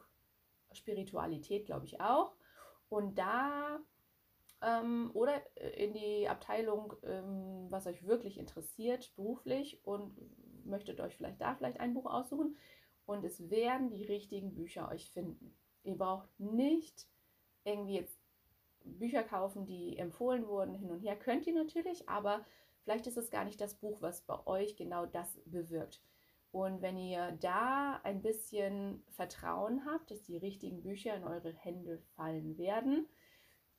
Spiritualität, 0.71 1.65
glaube 1.65 1.85
ich 1.85 2.01
auch. 2.01 2.35
Und 2.89 3.17
da 3.17 3.79
ähm, 4.61 5.11
oder 5.13 5.41
äh, 5.55 5.85
in 5.85 5.93
die 5.93 6.27
Abteilung, 6.27 6.93
ähm, 7.03 7.67
was 7.69 7.87
euch 7.87 8.05
wirklich 8.05 8.37
interessiert 8.37 9.13
beruflich 9.15 9.79
und 9.85 10.15
möchtet 10.65 10.99
euch 11.01 11.15
vielleicht 11.15 11.41
da 11.41 11.55
vielleicht 11.55 11.79
ein 11.79 11.93
Buch 11.93 12.05
aussuchen 12.05 12.55
und 13.05 13.23
es 13.25 13.49
werden 13.49 13.89
die 13.89 14.05
richtigen 14.05 14.53
Bücher 14.53 14.89
euch 14.89 15.09
finden. 15.11 15.55
Ihr 15.83 15.97
braucht 15.97 16.29
nicht 16.39 17.07
irgendwie 17.65 17.95
jetzt 17.95 18.17
Bücher 18.85 19.23
kaufen, 19.23 19.65
die 19.65 19.97
empfohlen 19.97 20.47
wurden, 20.47 20.75
hin 20.75 20.91
und 20.91 20.99
her. 20.99 21.17
Könnt 21.17 21.47
ihr 21.47 21.53
natürlich, 21.53 22.07
aber 22.07 22.45
vielleicht 22.83 23.07
ist 23.07 23.17
es 23.17 23.31
gar 23.31 23.45
nicht 23.45 23.59
das 23.59 23.75
Buch, 23.75 24.01
was 24.01 24.21
bei 24.21 24.45
euch 24.45 24.75
genau 24.75 25.05
das 25.05 25.39
bewirkt. 25.45 26.01
Und 26.53 26.83
wenn 26.83 26.97
ihr 26.97 27.31
da 27.41 27.99
ein 28.03 28.21
bisschen 28.21 29.03
Vertrauen 29.09 29.87
habt, 29.87 30.11
dass 30.11 30.21
die 30.21 30.37
richtigen 30.37 30.83
Bücher 30.83 31.15
in 31.15 31.23
eure 31.23 31.51
Hände 31.51 31.97
fallen 32.15 32.59
werden, 32.59 33.07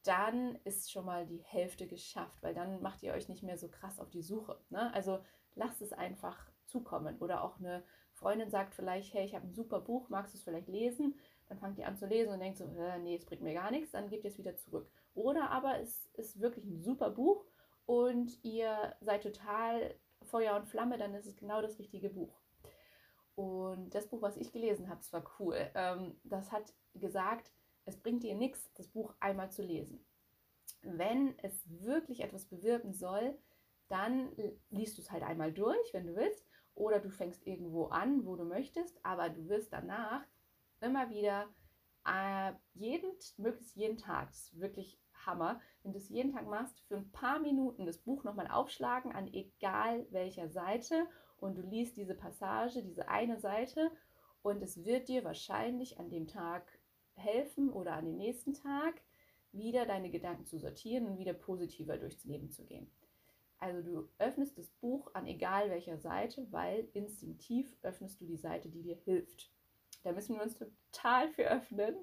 dann 0.02 0.58
ist 0.64 0.90
schon 0.90 1.04
mal 1.04 1.24
die 1.24 1.38
Hälfte 1.38 1.86
geschafft, 1.86 2.42
weil 2.42 2.52
dann 2.52 2.82
macht 2.82 3.04
ihr 3.04 3.12
euch 3.12 3.28
nicht 3.28 3.44
mehr 3.44 3.56
so 3.58 3.68
krass 3.68 4.00
auf 4.00 4.10
die 4.10 4.22
Suche. 4.22 4.58
Ne? 4.70 4.92
Also 4.92 5.20
lasst 5.54 5.82
es 5.82 5.92
einfach 5.92 6.50
zukommen. 6.66 7.16
Oder 7.20 7.44
auch 7.44 7.60
eine 7.60 7.84
Freundin 8.12 8.50
sagt 8.50 8.74
vielleicht, 8.74 9.14
hey, 9.14 9.24
ich 9.24 9.36
habe 9.36 9.46
ein 9.46 9.54
super 9.54 9.80
Buch, 9.80 10.08
magst 10.08 10.34
du 10.34 10.38
es 10.38 10.42
vielleicht 10.42 10.66
lesen? 10.66 11.14
Dann 11.48 11.60
fangt 11.60 11.78
ihr 11.78 11.86
an 11.86 11.96
zu 11.96 12.06
lesen 12.06 12.32
und 12.32 12.40
denkt 12.40 12.58
so, 12.58 12.64
äh, 12.64 12.98
nee, 12.98 13.14
es 13.14 13.24
bringt 13.24 13.42
mir 13.42 13.54
gar 13.54 13.70
nichts, 13.70 13.92
dann 13.92 14.08
gebt 14.08 14.24
ihr 14.24 14.30
es 14.30 14.38
wieder 14.38 14.56
zurück. 14.56 14.90
Oder 15.14 15.48
aber 15.50 15.78
es 15.78 16.10
ist 16.14 16.40
wirklich 16.40 16.64
ein 16.64 16.82
super 16.82 17.10
Buch 17.10 17.44
und 17.86 18.36
ihr 18.42 18.96
seid 19.00 19.22
total 19.22 19.94
Feuer 20.22 20.56
und 20.56 20.66
Flamme, 20.66 20.98
dann 20.98 21.14
ist 21.14 21.26
es 21.26 21.36
genau 21.36 21.62
das 21.62 21.78
richtige 21.78 22.10
Buch. 22.10 22.43
Und 23.36 23.94
das 23.94 24.08
Buch, 24.08 24.22
was 24.22 24.36
ich 24.36 24.52
gelesen 24.52 24.88
habe, 24.88 25.00
war 25.10 25.24
cool. 25.40 25.70
Ähm, 25.74 26.16
das 26.24 26.52
hat 26.52 26.72
gesagt, 26.94 27.52
es 27.84 27.96
bringt 28.00 28.22
dir 28.22 28.34
nichts, 28.34 28.72
das 28.74 28.88
Buch 28.88 29.14
einmal 29.20 29.50
zu 29.50 29.62
lesen. 29.62 30.04
wenn 30.82 31.38
es 31.38 31.64
wirklich 31.68 32.20
etwas 32.20 32.46
bewirken 32.46 32.92
soll, 32.92 33.38
dann 33.88 34.30
liest 34.70 34.98
du 34.98 35.02
es 35.02 35.10
halt 35.10 35.22
einmal 35.22 35.52
durch, 35.52 35.92
wenn 35.92 36.06
du 36.06 36.14
willst, 36.16 36.46
oder 36.74 36.98
du 37.00 37.10
fängst 37.10 37.46
irgendwo 37.46 37.86
an, 37.86 38.24
wo 38.26 38.36
du 38.36 38.44
möchtest, 38.44 38.98
aber 39.04 39.28
du 39.30 39.48
wirst 39.48 39.72
danach 39.72 40.22
immer 40.80 41.10
wieder 41.10 41.48
äh, 42.06 42.52
jeden, 42.74 43.12
möglichst 43.36 43.76
jeden 43.76 43.96
Tag, 43.96 44.28
das 44.30 44.44
ist 44.48 44.60
wirklich 44.60 44.98
Hammer, 45.24 45.60
wenn 45.82 45.92
du 45.92 45.98
es 45.98 46.08
jeden 46.08 46.32
Tag 46.32 46.46
machst, 46.46 46.80
für 46.88 46.96
ein 46.96 47.10
paar 47.12 47.38
Minuten 47.38 47.86
das 47.86 47.98
Buch 47.98 48.24
nochmal 48.24 48.48
aufschlagen 48.48 49.12
an 49.12 49.32
egal 49.32 50.06
welcher 50.10 50.48
Seite 50.48 51.06
und 51.44 51.58
du 51.58 51.62
liest 51.62 51.96
diese 51.96 52.14
Passage, 52.14 52.82
diese 52.82 53.08
eine 53.08 53.38
Seite 53.38 53.90
und 54.42 54.62
es 54.62 54.84
wird 54.84 55.08
dir 55.08 55.24
wahrscheinlich 55.24 56.00
an 56.00 56.08
dem 56.08 56.26
Tag 56.26 56.66
helfen 57.16 57.70
oder 57.70 57.92
an 57.92 58.06
dem 58.06 58.16
nächsten 58.16 58.54
Tag 58.54 59.02
wieder 59.52 59.84
deine 59.84 60.10
Gedanken 60.10 60.46
zu 60.46 60.58
sortieren 60.58 61.06
und 61.06 61.18
wieder 61.18 61.34
positiver 61.34 61.98
durchs 61.98 62.24
Leben 62.24 62.50
zu 62.50 62.64
gehen. 62.64 62.90
Also 63.58 63.82
du 63.82 64.08
öffnest 64.18 64.58
das 64.58 64.68
Buch 64.80 65.14
an 65.14 65.26
egal 65.26 65.70
welcher 65.70 65.98
Seite, 65.98 66.46
weil 66.50 66.88
instinktiv 66.92 67.76
öffnest 67.82 68.20
du 68.20 68.26
die 68.26 68.36
Seite, 68.36 68.68
die 68.68 68.82
dir 68.82 68.96
hilft. 68.96 69.50
Da 70.02 70.12
müssen 70.12 70.36
wir 70.36 70.42
uns 70.42 70.56
total 70.56 71.28
für 71.28 71.44
öffnen, 71.44 71.94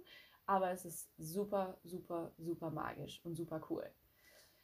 aber 0.45 0.71
es 0.71 0.85
ist 0.85 1.09
super, 1.17 1.79
super, 1.83 2.31
super 2.37 2.69
magisch 2.69 3.21
und 3.23 3.35
super 3.35 3.61
cool. 3.69 3.89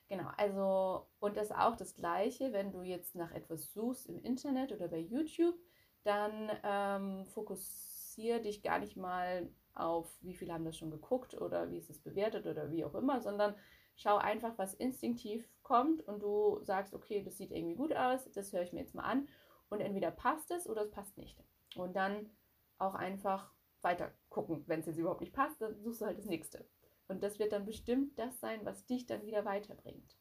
Genau, 0.09 0.29
also 0.37 1.05
und 1.19 1.35
das 1.35 1.47
ist 1.49 1.55
auch 1.55 1.75
das 1.75 1.93
Gleiche, 1.93 2.53
wenn 2.53 2.71
du 2.71 2.81
jetzt 2.81 3.15
nach 3.15 3.31
etwas 3.31 3.73
suchst 3.73 4.07
im 4.07 4.19
Internet 4.19 4.71
oder 4.71 4.87
bei 4.87 4.99
YouTube, 4.99 5.55
dann 6.03 6.49
ähm, 6.63 7.25
fokussiere 7.27 8.39
dich 8.41 8.61
gar 8.61 8.79
nicht 8.79 8.95
mal 8.95 9.49
auf, 9.73 10.09
wie 10.21 10.33
viele 10.33 10.53
haben 10.53 10.63
das 10.63 10.77
schon 10.77 10.91
geguckt 10.91 11.39
oder 11.39 11.69
wie 11.69 11.77
ist 11.77 11.89
es 11.89 11.99
bewertet 11.99 12.47
oder 12.47 12.71
wie 12.71 12.85
auch 12.85 12.95
immer, 12.95 13.19
sondern 13.21 13.55
schau 13.97 14.15
einfach, 14.17 14.57
was 14.57 14.73
instinktiv 14.75 15.49
kommt 15.61 16.01
und 16.07 16.21
du 16.23 16.59
sagst, 16.63 16.93
okay, 16.93 17.21
das 17.21 17.37
sieht 17.37 17.51
irgendwie 17.51 17.75
gut 17.75 17.93
aus, 17.93 18.31
das 18.31 18.53
höre 18.53 18.61
ich 18.61 18.71
mir 18.71 18.79
jetzt 18.79 18.95
mal 18.95 19.03
an 19.03 19.27
und 19.69 19.81
entweder 19.81 20.11
passt 20.11 20.51
es 20.51 20.69
oder 20.69 20.83
es 20.83 20.91
passt 20.91 21.17
nicht. 21.17 21.37
Und 21.75 21.95
dann 21.97 22.29
auch 22.77 22.95
einfach 22.95 23.51
weiter 23.81 24.13
gucken. 24.29 24.63
Wenn 24.67 24.79
es 24.79 24.85
jetzt 24.85 24.97
überhaupt 24.97 25.21
nicht 25.21 25.33
passt, 25.33 25.61
dann 25.61 25.77
suchst 25.81 26.01
du 26.01 26.05
halt 26.05 26.17
das 26.17 26.25
nächste. 26.25 26.65
Und 27.07 27.23
das 27.23 27.39
wird 27.39 27.53
dann 27.53 27.65
bestimmt 27.65 28.17
das 28.19 28.39
sein, 28.39 28.65
was 28.65 28.85
dich 28.85 29.05
dann 29.05 29.23
wieder 29.23 29.45
weiterbringt. 29.45 30.17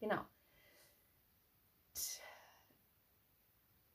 Genau. 0.00 0.22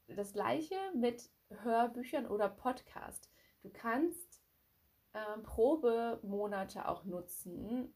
Das 0.08 0.34
gleiche 0.34 0.76
mit 0.96 1.30
Hörbüchern 1.50 2.28
oder 2.28 2.50
Podcast. 2.50 3.32
Du 3.62 3.70
kannst 3.70 4.42
äh, 5.14 5.38
Probemonate 5.44 6.88
auch 6.88 7.06
nutzen. 7.06 7.94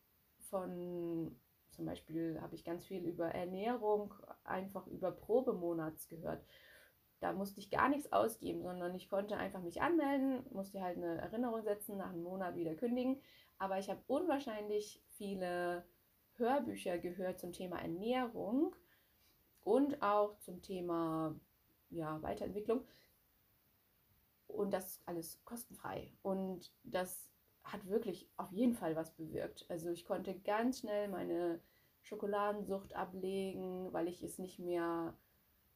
Von 0.50 1.40
zum 1.72 1.86
Beispiel 1.86 2.40
habe 2.42 2.56
ich 2.56 2.64
ganz 2.64 2.86
viel 2.86 3.06
über 3.06 3.30
Ernährung 3.30 4.14
einfach 4.44 4.88
über 4.88 5.12
Probemonats 5.12 6.08
gehört 6.08 6.46
da 7.22 7.34
musste 7.34 7.60
ich 7.60 7.70
gar 7.70 7.88
nichts 7.88 8.12
ausgeben, 8.12 8.64
sondern 8.64 8.96
ich 8.96 9.08
konnte 9.08 9.38
einfach 9.38 9.62
mich 9.62 9.82
anmelden, 9.82 10.44
musste 10.50 10.82
halt 10.82 10.98
eine 10.98 11.22
Erinnerung 11.22 11.62
setzen, 11.62 11.98
nach 11.98 12.10
einem 12.10 12.24
Monat 12.24 12.56
wieder 12.56 12.74
kündigen. 12.74 13.22
Aber 13.62 13.78
ich 13.78 13.92
habe 13.92 14.02
unwahrscheinlich 14.08 15.04
viele 15.10 15.86
Hörbücher 16.38 16.98
gehört 16.98 17.40
zum 17.40 17.54
Thema 17.54 17.80
Ernährung 17.80 18.76
und 19.64 20.02
auch 20.02 20.40
zum 20.40 20.64
Thema 20.64 21.40
ja, 21.92 22.20
Weiterentwicklung. 22.24 22.84
Und 24.48 24.72
das 24.72 25.00
alles 25.06 25.46
kostenfrei. 25.46 26.12
Und 26.24 26.74
das 26.82 27.30
hat 27.64 27.86
wirklich 27.86 28.28
auf 28.36 28.52
jeden 28.52 28.74
Fall 28.74 28.96
was 28.96 29.14
bewirkt. 29.14 29.68
Also 29.70 29.92
ich 29.92 30.06
konnte 30.06 30.40
ganz 30.40 30.80
schnell 30.80 31.08
meine 31.10 31.62
Schokoladensucht 32.02 32.96
ablegen, 32.96 33.94
weil 33.94 34.08
ich 34.08 34.24
es 34.24 34.40
nicht 34.40 34.58
mehr 34.58 35.16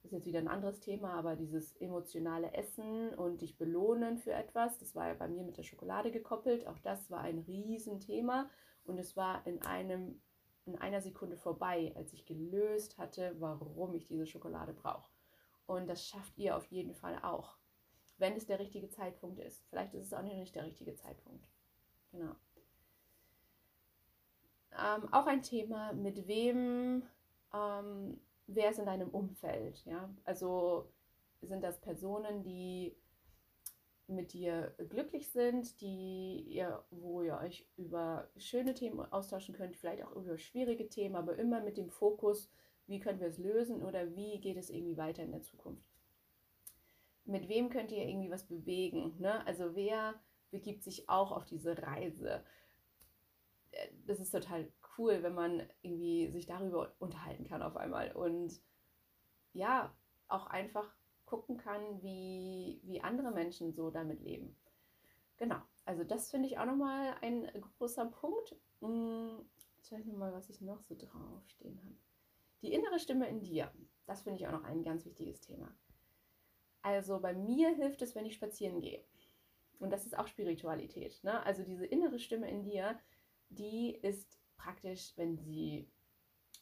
ist 0.06 0.12
jetzt 0.12 0.28
wieder 0.28 0.40
ein 0.40 0.48
anderes 0.48 0.80
Thema, 0.80 1.14
aber 1.14 1.36
dieses 1.36 1.76
emotionale 1.78 2.54
Essen 2.54 3.10
und 3.16 3.42
dich 3.42 3.58
belohnen 3.58 4.18
für 4.18 4.34
etwas, 4.34 4.78
das 4.78 4.96
war 4.96 5.08
ja 5.08 5.14
bei 5.14 5.28
mir 5.28 5.44
mit 5.44 5.58
der 5.58 5.64
Schokolade 5.64 6.12
gekoppelt. 6.12 6.68
Auch 6.68 6.80
das 6.80 7.10
war 7.12 7.22
ein 7.22 7.40
Riesenthema 7.40 8.50
und 8.86 8.98
es 8.98 9.16
war 9.16 9.46
in 9.46 9.62
einem 9.64 10.22
in 10.66 10.76
einer 10.80 11.00
Sekunde 11.00 11.38
vorbei, 11.38 11.94
als 11.96 12.12
ich 12.14 12.26
gelöst 12.26 12.98
hatte, 12.98 13.36
warum 13.38 13.94
ich 13.94 14.06
diese 14.06 14.26
Schokolade 14.26 14.74
brauche. 14.74 15.12
Und 15.68 15.88
das 15.88 16.08
schafft 16.08 16.38
ihr 16.38 16.58
auf 16.58 16.66
jeden 16.68 16.96
Fall 16.96 17.20
auch, 17.22 17.58
wenn 18.18 18.34
es 18.34 18.48
der 18.48 18.60
richtige 18.60 18.90
Zeitpunkt 18.90 19.40
ist. 19.40 19.64
Vielleicht 19.70 19.94
ist 19.94 20.08
es 20.08 20.14
auch 20.14 20.24
nicht 20.24 20.56
der 20.56 20.66
richtige 20.66 20.96
Zeitpunkt. 20.96 21.48
Genau. 22.12 22.36
Ähm, 24.72 25.14
auch 25.14 25.28
ein 25.28 25.44
Thema, 25.44 25.94
mit 25.94 26.28
wem 26.28 27.04
ähm, 27.54 28.20
wer 28.48 28.70
ist 28.70 28.80
in 28.80 28.86
deinem 28.86 29.10
Umfeld? 29.10 29.84
Ja? 29.86 30.14
Also 30.24 30.92
sind 31.42 31.64
das 31.64 31.80
Personen, 31.80 32.44
die 32.44 32.96
mit 34.08 34.34
dir 34.34 34.76
glücklich 34.90 35.32
sind, 35.32 35.82
die 35.82 36.42
ihr, 36.48 36.84
wo 36.92 37.24
ihr 37.24 37.38
euch 37.38 37.68
über 37.76 38.30
schöne 38.38 38.74
Themen 38.74 39.00
austauschen 39.12 39.56
könnt, 39.56 39.76
vielleicht 39.76 40.04
auch 40.04 40.16
über 40.16 40.38
schwierige 40.38 40.88
Themen, 40.88 41.16
aber 41.16 41.38
immer 41.38 41.62
mit 41.62 41.78
dem 41.78 41.90
Fokus, 41.90 42.52
wie 42.88 43.00
können 43.00 43.20
wir 43.20 43.28
es 43.28 43.40
lösen 43.40 43.82
oder 43.82 44.16
wie 44.16 44.40
geht 44.40 44.58
es 44.58 44.70
irgendwie 44.70 44.98
weiter 44.98 45.24
in 45.24 45.32
der 45.32 45.42
Zukunft. 45.42 45.90
Mit 47.26 47.50
wem 47.50 47.70
könnt 47.70 47.92
ihr 47.92 48.06
irgendwie 48.06 48.30
was 48.30 48.46
bewegen? 48.46 49.16
Ne? 49.18 49.46
Also 49.48 49.76
wer 49.76 50.14
begibt 50.52 50.84
sich 50.84 51.10
auch 51.10 51.32
auf 51.32 51.46
diese 51.46 51.82
Reise? 51.82 52.44
Äh, 53.72 53.88
das 54.06 54.20
ist 54.20 54.30
total 54.30 54.72
cool, 54.98 55.24
wenn 55.24 55.34
man 55.34 55.64
irgendwie 55.82 56.30
sich 56.30 56.46
darüber 56.46 56.94
unterhalten 57.00 57.46
kann 57.46 57.62
auf 57.62 57.78
einmal 57.78 58.12
und 58.12 58.62
ja, 59.54 59.96
auch 60.28 60.48
einfach 60.48 60.94
gucken 61.26 61.58
kann, 61.58 62.02
wie, 62.02 62.80
wie 62.84 63.02
andere 63.02 63.32
Menschen 63.32 63.74
so 63.74 63.90
damit 63.90 64.22
leben. 64.22 64.56
Genau, 65.38 65.62
also 65.86 66.04
das 66.04 66.30
finde 66.30 66.48
ich 66.48 66.58
auch 66.58 66.66
nochmal 66.66 67.16
ein 67.22 67.50
großer 67.78 68.06
Punkt. 68.06 68.56
Hm, 68.82 69.46
schau 69.82 69.98
ich 69.98 70.06
nochmal, 70.06 70.34
was 70.34 70.50
ich 70.50 70.62
noch 70.62 70.82
so 70.82 70.96
draufstehen 70.96 71.78
habe. 71.78 71.96
Die 72.62 72.74
innere 72.74 73.00
Stimme 73.00 73.28
in 73.28 73.42
dir, 73.42 73.72
das 74.06 74.24
finde 74.24 74.40
ich 74.40 74.48
auch 74.48 74.52
noch 74.52 74.64
ein 74.64 74.84
ganz 74.84 75.06
wichtiges 75.06 75.42
Thema. 75.42 75.76
Also 76.82 77.20
bei 77.20 77.34
mir 77.34 77.70
hilft 77.76 78.02
es, 78.02 78.16
wenn 78.16 78.26
ich 78.26 78.36
spazieren 78.36 78.80
gehe. 78.80 79.04
Und 79.80 79.92
das 79.92 80.06
ist 80.06 80.18
auch 80.18 80.28
Spiritualität. 80.28 81.24
Ne? 81.24 81.44
Also 81.44 81.64
diese 81.64 81.86
innere 81.86 82.20
Stimme 82.20 82.50
in 82.50 82.64
dir, 82.64 83.00
die 83.50 83.96
ist 83.96 84.40
praktisch, 84.58 85.14
wenn 85.16 85.38
sie, 85.38 85.88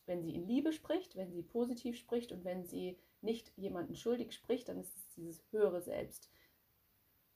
wenn 0.06 0.22
sie 0.24 0.36
in 0.36 0.48
Liebe 0.48 0.74
spricht, 0.74 1.16
wenn 1.16 1.32
sie 1.32 1.44
positiv 1.44 1.98
spricht 1.98 2.32
und 2.32 2.44
wenn 2.44 2.66
sie 2.66 2.98
nicht 3.22 3.52
jemanden 3.58 3.96
schuldig 3.96 4.34
spricht, 4.34 4.68
dann 4.68 4.80
ist 4.80 4.96
es 4.96 5.10
dieses 5.16 5.44
höhere 5.52 5.82
Selbst. 5.82 6.30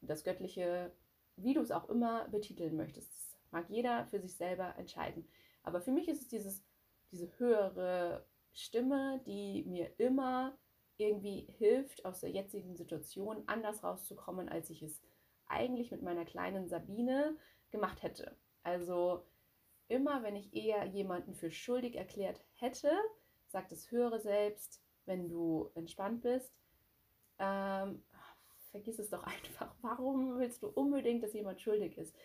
Das 0.01 0.23
göttliche, 0.23 0.91
wie 1.37 1.53
du 1.53 1.61
es 1.61 1.71
auch 1.71 1.89
immer 1.89 2.27
betiteln 2.29 2.75
möchtest. 2.75 3.09
Das 3.09 3.39
mag 3.51 3.69
jeder 3.69 4.05
für 4.07 4.19
sich 4.19 4.35
selber 4.35 4.75
entscheiden. 4.77 5.27
Aber 5.63 5.81
für 5.81 5.91
mich 5.91 6.07
ist 6.07 6.21
es 6.21 6.27
dieses, 6.27 6.63
diese 7.11 7.29
höhere 7.39 8.25
Stimme, 8.53 9.21
die 9.25 9.63
mir 9.63 9.91
immer 9.97 10.57
irgendwie 10.97 11.47
hilft, 11.57 12.05
aus 12.05 12.21
der 12.21 12.31
jetzigen 12.31 12.75
Situation 12.75 13.43
anders 13.45 13.83
rauszukommen, 13.83 14.49
als 14.49 14.69
ich 14.69 14.81
es 14.81 15.01
eigentlich 15.47 15.91
mit 15.91 16.01
meiner 16.01 16.25
kleinen 16.25 16.67
Sabine 16.67 17.35
gemacht 17.71 18.01
hätte. 18.03 18.35
Also 18.63 19.23
immer, 19.87 20.23
wenn 20.23 20.35
ich 20.35 20.53
eher 20.55 20.85
jemanden 20.85 21.33
für 21.33 21.51
schuldig 21.51 21.95
erklärt 21.95 22.41
hätte, 22.53 22.91
sagt 23.47 23.71
das 23.71 23.91
höhere 23.91 24.19
Selbst, 24.19 24.81
wenn 25.05 25.29
du 25.29 25.69
entspannt 25.75 26.21
bist, 26.21 26.53
ähm, 27.39 28.03
vergiss 28.71 28.99
es 28.99 29.09
doch 29.09 29.23
einfach. 29.23 29.73
Warum 29.81 30.37
willst 30.39 30.63
du 30.63 30.67
unbedingt, 30.67 31.23
dass 31.23 31.33
jemand 31.33 31.61
schuldig 31.61 31.97
ist? 31.97 32.15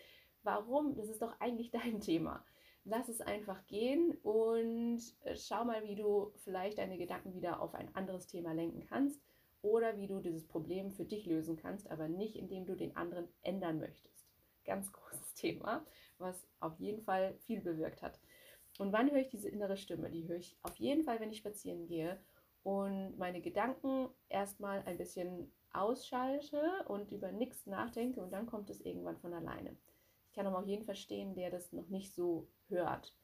Warum? 0.43 0.95
Das 0.95 1.07
ist 1.07 1.21
doch 1.21 1.39
eigentlich 1.39 1.71
dein 1.71 2.01
Thema. 2.01 2.45
Lass 2.85 3.07
es 3.07 3.21
einfach 3.21 3.65
gehen 3.67 4.17
und 4.23 5.01
äh, 5.23 5.37
schau 5.37 5.63
mal, 5.63 5.83
wie 5.83 5.95
du 5.95 6.33
vielleicht 6.43 6.79
deine 6.79 6.97
Gedanken 6.97 7.33
wieder 7.33 7.61
auf 7.61 7.73
ein 7.75 7.95
anderes 7.95 8.27
Thema 8.27 8.51
lenken 8.51 8.85
kannst 8.89 9.21
oder 9.61 9.95
wie 9.97 10.07
du 10.07 10.19
dieses 10.19 10.45
Problem 10.45 10.91
für 10.91 11.05
dich 11.05 11.25
lösen 11.25 11.55
kannst, 11.55 11.89
aber 11.89 12.09
nicht 12.09 12.35
indem 12.35 12.65
du 12.65 12.75
den 12.75 12.97
anderen 12.97 13.29
ändern 13.41 13.79
möchtest. 13.79 14.27
Ganz 14.65 14.91
großes 14.91 15.33
Thema 15.35 15.85
was 16.19 16.47
auf 16.59 16.79
jeden 16.79 17.01
Fall 17.01 17.35
viel 17.39 17.61
bewirkt 17.61 18.01
hat. 18.01 18.19
Und 18.79 18.91
wann 18.91 19.11
höre 19.11 19.19
ich 19.19 19.29
diese 19.29 19.49
innere 19.49 19.77
Stimme? 19.77 20.09
Die 20.09 20.27
höre 20.27 20.37
ich 20.37 20.57
auf 20.63 20.75
jeden 20.77 21.03
Fall, 21.03 21.19
wenn 21.19 21.31
ich 21.31 21.37
spazieren 21.37 21.85
gehe 21.85 22.19
und 22.63 23.17
meine 23.17 23.41
Gedanken 23.41 24.09
erstmal 24.29 24.81
ein 24.83 24.97
bisschen 24.97 25.51
ausschalte 25.73 26.61
und 26.87 27.11
über 27.11 27.31
nichts 27.31 27.65
nachdenke 27.65 28.21
und 28.21 28.31
dann 28.31 28.47
kommt 28.47 28.69
es 28.69 28.81
irgendwann 28.81 29.17
von 29.17 29.33
alleine. 29.33 29.75
Ich 30.27 30.33
kann 30.33 30.47
aber 30.47 30.59
auch 30.59 30.65
jeden 30.65 30.83
verstehen, 30.83 31.35
der 31.35 31.51
das 31.51 31.73
noch 31.73 31.89
nicht 31.89 32.13
so 32.13 32.47
hört. 32.67 33.15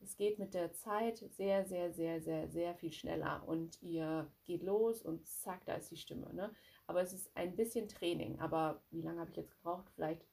Es 0.00 0.16
geht 0.16 0.38
mit 0.38 0.54
der 0.54 0.72
Zeit 0.72 1.18
sehr, 1.18 1.64
sehr, 1.64 1.92
sehr, 1.92 2.20
sehr, 2.20 2.48
sehr 2.48 2.74
viel 2.76 2.92
schneller 2.92 3.42
und 3.46 3.82
ihr 3.82 4.30
geht 4.44 4.62
los 4.62 5.02
und 5.02 5.26
zack, 5.26 5.64
da 5.64 5.74
ist 5.74 5.90
die 5.90 5.96
Stimme. 5.96 6.32
Ne? 6.32 6.52
Aber 6.86 7.02
es 7.02 7.12
ist 7.12 7.36
ein 7.36 7.56
bisschen 7.56 7.88
Training. 7.88 8.38
Aber 8.38 8.80
wie 8.90 9.02
lange 9.02 9.20
habe 9.20 9.30
ich 9.30 9.36
jetzt 9.36 9.50
gebraucht? 9.50 9.90
Vielleicht 9.94 10.24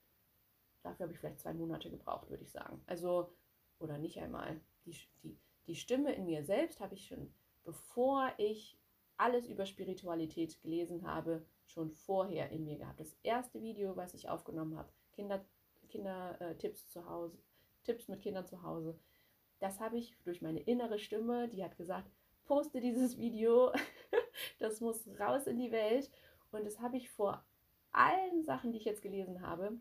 Dafür 0.86 1.06
habe 1.06 1.14
ich 1.14 1.20
vielleicht 1.20 1.40
zwei 1.40 1.54
Monate 1.54 1.90
gebraucht, 1.90 2.30
würde 2.30 2.44
ich 2.44 2.52
sagen. 2.52 2.80
Also, 2.86 3.34
oder 3.80 3.98
nicht 3.98 4.20
einmal. 4.20 4.62
die, 4.86 4.96
die, 5.24 5.36
die 5.66 5.76
Stimme 5.76 6.14
in 6.14 6.26
mir 6.26 6.44
selbst 6.44 6.80
habe 6.80 6.94
ich 6.94 7.08
schon, 7.08 7.34
bevor 7.64 8.32
ich 8.38 8.78
alles 9.18 9.48
über 9.48 9.66
Spiritualität 9.66 10.62
gelesen 10.62 11.08
habe, 11.08 11.44
schon 11.66 11.90
vorher 11.90 12.52
in 12.52 12.66
mir 12.66 12.78
gehabt. 12.78 13.00
Das 13.00 13.18
erste 13.24 13.64
Video, 13.64 13.96
was 13.96 14.14
ich 14.14 14.30
aufgenommen 14.30 14.78
habe, 14.78 14.90
Kinder, 15.12 15.44
Kindertipps 15.90 16.84
äh, 16.84 16.90
zu 16.90 17.10
Hause, 17.10 17.36
Tipps 17.84 18.08
mit 18.08 18.22
Kindern 18.22 18.46
zu 18.46 18.62
Hause, 18.62 19.00
das 19.58 19.80
habe 19.80 19.98
ich 19.98 20.16
durch 20.24 20.44
meine 20.44 20.60
innere 20.60 21.00
Stimme, 21.00 21.48
die 21.48 21.64
hat 21.64 21.78
gesagt, 21.78 22.12
poste 22.44 22.80
dieses 22.80 23.18
Video, 23.18 23.72
das 24.60 24.82
muss 24.82 25.08
raus 25.20 25.48
in 25.48 25.58
die 25.58 25.72
Welt. 25.72 26.12
Und 26.52 26.64
das 26.64 26.80
habe 26.80 26.98
ich 26.98 27.10
vor 27.10 27.44
allen 27.92 28.44
Sachen, 28.44 28.72
die 28.72 28.78
ich 28.78 28.86
jetzt 28.86 29.02
gelesen 29.02 29.42
habe, 29.42 29.80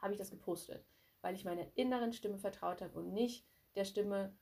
habe 0.00 0.12
ich 0.12 0.18
das 0.18 0.30
gepostet, 0.30 0.84
weil 1.20 1.34
ich 1.34 1.44
meiner 1.44 1.66
inneren 1.74 2.12
Stimme 2.12 2.38
vertraut 2.38 2.80
habe 2.82 2.98
und 2.98 3.12
nicht 3.12 3.44
der 3.74 3.84
Stimme, 3.84 4.34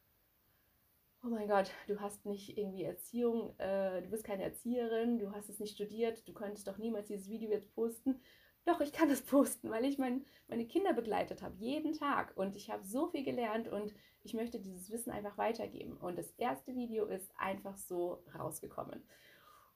oh 1.25 1.29
mein 1.29 1.49
Gott, 1.49 1.71
du 1.87 2.00
hast 2.00 2.25
nicht 2.27 2.57
irgendwie 2.57 2.85
Erziehung, 2.85 3.59
äh, 3.59 4.03
du 4.03 4.09
bist 4.09 4.25
keine 4.25 4.45
Erzieherin, 4.45 5.19
du 5.19 5.33
hast 5.33 5.49
es 5.49 5.59
nicht 5.59 5.75
studiert, 5.75 6.27
du 6.29 6.33
könntest 6.33 6.67
doch 6.67 6.79
niemals 6.79 7.09
dieses 7.09 7.29
Video 7.29 7.50
jetzt 7.50 7.75
posten. 7.75 8.21
Doch, 8.65 8.81
ich 8.81 8.93
kann 8.93 9.09
es 9.09 9.23
posten, 9.23 9.71
weil 9.71 9.85
ich 9.87 9.99
mein, 9.99 10.27
meine 10.47 10.67
Kinder 10.67 10.93
begleitet 10.93 11.43
habe, 11.43 11.57
jeden 11.57 11.95
Tag. 11.95 12.37
Und 12.37 12.55
ich 12.55 12.71
habe 12.71 12.85
so 12.85 13.07
viel 13.09 13.25
gelernt 13.25 13.67
und 13.67 13.95
ich 14.23 14.35
möchte 14.35 14.61
dieses 14.61 14.91
Wissen 14.91 15.11
einfach 15.11 15.38
weitergeben. 15.38 15.97
Und 15.97 16.19
das 16.19 16.31
erste 16.33 16.75
Video 16.75 17.07
ist 17.07 17.33
einfach 17.38 17.79
so 17.79 18.23
rausgekommen. 18.38 19.03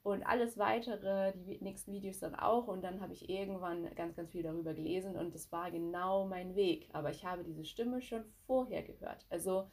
Und 0.02 0.24
alles 0.24 0.58
weitere, 0.58 1.32
die 1.32 1.58
nächsten 1.60 1.92
Videos 1.92 2.18
dann 2.18 2.34
auch. 2.34 2.66
Und 2.66 2.82
dann 2.82 3.00
habe 3.00 3.12
ich 3.12 3.30
irgendwann 3.30 3.94
ganz, 3.94 4.16
ganz 4.16 4.30
viel 4.30 4.42
darüber 4.42 4.74
gelesen 4.74 5.16
und 5.16 5.34
das 5.34 5.52
war 5.52 5.70
genau 5.70 6.26
mein 6.26 6.56
Weg. 6.56 6.88
Aber 6.92 7.10
ich 7.10 7.24
habe 7.24 7.44
diese 7.44 7.64
Stimme 7.64 8.02
schon 8.02 8.24
vorher 8.46 8.82
gehört. 8.82 9.24
Also 9.30 9.70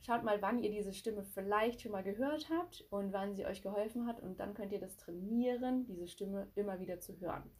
schaut 0.00 0.22
mal, 0.22 0.40
wann 0.42 0.62
ihr 0.62 0.70
diese 0.70 0.92
Stimme 0.92 1.24
vielleicht 1.24 1.80
schon 1.80 1.92
mal 1.92 2.04
gehört 2.04 2.48
habt 2.50 2.86
und 2.90 3.12
wann 3.12 3.34
sie 3.34 3.46
euch 3.46 3.62
geholfen 3.62 4.06
hat. 4.06 4.22
Und 4.22 4.38
dann 4.38 4.54
könnt 4.54 4.72
ihr 4.72 4.80
das 4.80 4.96
trainieren, 4.96 5.86
diese 5.86 6.06
Stimme 6.06 6.48
immer 6.54 6.78
wieder 6.78 7.00
zu 7.00 7.18
hören. 7.18 7.50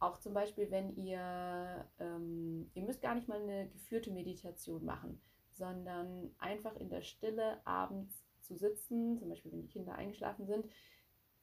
Auch 0.00 0.18
zum 0.18 0.32
Beispiel, 0.32 0.70
wenn 0.70 0.96
ihr, 0.96 1.88
ähm, 1.98 2.70
ihr 2.74 2.82
müsst 2.82 3.02
gar 3.02 3.14
nicht 3.14 3.28
mal 3.28 3.40
eine 3.40 3.68
geführte 3.68 4.10
Meditation 4.10 4.84
machen, 4.84 5.20
sondern 5.52 6.34
einfach 6.38 6.74
in 6.76 6.88
der 6.88 7.02
Stille 7.02 7.64
abends 7.66 8.23
zu 8.44 8.56
sitzen, 8.56 9.18
zum 9.18 9.28
Beispiel 9.28 9.52
wenn 9.52 9.62
die 9.62 9.68
Kinder 9.68 9.94
eingeschlafen 9.94 10.46
sind, 10.46 10.66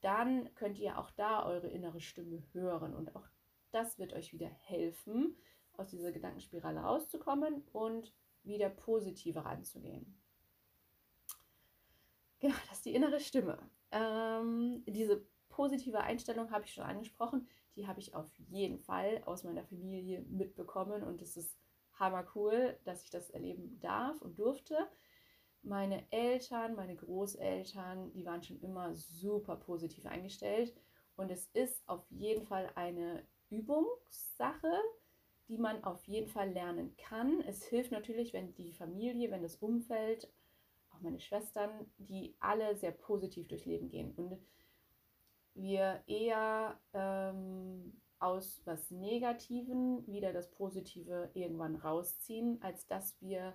dann 0.00 0.52
könnt 0.54 0.78
ihr 0.78 0.98
auch 0.98 1.10
da 1.10 1.44
eure 1.44 1.68
innere 1.68 2.00
Stimme 2.00 2.42
hören. 2.52 2.94
Und 2.94 3.14
auch 3.14 3.28
das 3.70 3.98
wird 3.98 4.12
euch 4.12 4.32
wieder 4.32 4.48
helfen, 4.48 5.36
aus 5.74 5.88
dieser 5.88 6.12
Gedankenspirale 6.12 6.80
rauszukommen 6.80 7.62
und 7.72 8.12
wieder 8.42 8.68
positiver 8.68 9.42
ranzugehen. 9.42 10.18
Genau, 12.40 12.54
das 12.68 12.78
ist 12.78 12.86
die 12.86 12.94
innere 12.94 13.20
Stimme. 13.20 13.58
Ähm, 13.92 14.82
diese 14.86 15.24
positive 15.48 16.00
Einstellung 16.00 16.50
habe 16.50 16.64
ich 16.64 16.74
schon 16.74 16.84
angesprochen. 16.84 17.46
Die 17.76 17.86
habe 17.86 18.00
ich 18.00 18.14
auf 18.14 18.28
jeden 18.36 18.78
Fall 18.78 19.22
aus 19.24 19.44
meiner 19.44 19.64
Familie 19.64 20.22
mitbekommen 20.22 21.02
und 21.04 21.22
es 21.22 21.36
ist 21.36 21.56
hammer 21.94 22.26
cool, 22.34 22.76
dass 22.84 23.04
ich 23.04 23.10
das 23.10 23.30
erleben 23.30 23.78
darf 23.80 24.20
und 24.20 24.38
durfte. 24.38 24.76
Meine 25.62 26.04
Eltern, 26.10 26.74
meine 26.74 26.96
Großeltern, 26.96 28.12
die 28.12 28.26
waren 28.26 28.42
schon 28.42 28.60
immer 28.60 28.94
super 28.94 29.56
positiv 29.56 30.06
eingestellt 30.06 30.74
und 31.16 31.30
es 31.30 31.46
ist 31.52 31.88
auf 31.88 32.04
jeden 32.10 32.44
Fall 32.44 32.70
eine 32.74 33.24
Übungssache, 33.48 34.72
die 35.48 35.58
man 35.58 35.84
auf 35.84 36.04
jeden 36.04 36.28
Fall 36.28 36.50
lernen 36.50 36.96
kann. 36.96 37.42
Es 37.42 37.62
hilft 37.64 37.92
natürlich, 37.92 38.32
wenn 38.32 38.54
die 38.54 38.72
Familie, 38.72 39.30
wenn 39.30 39.42
das 39.42 39.56
Umfeld, 39.56 40.32
auch 40.90 41.00
meine 41.00 41.20
Schwestern, 41.20 41.70
die 41.98 42.34
alle 42.40 42.76
sehr 42.76 42.92
positiv 42.92 43.48
durchs 43.48 43.66
Leben 43.66 43.88
gehen. 43.88 44.12
Und 44.14 44.38
wir 45.54 46.02
eher 46.06 46.80
ähm, 46.94 48.00
aus 48.18 48.62
was 48.64 48.90
Negativen 48.90 50.06
wieder 50.06 50.32
das 50.32 50.50
Positive 50.50 51.30
irgendwann 51.34 51.76
rausziehen, 51.76 52.60
als 52.62 52.86
dass 52.86 53.20
wir 53.20 53.54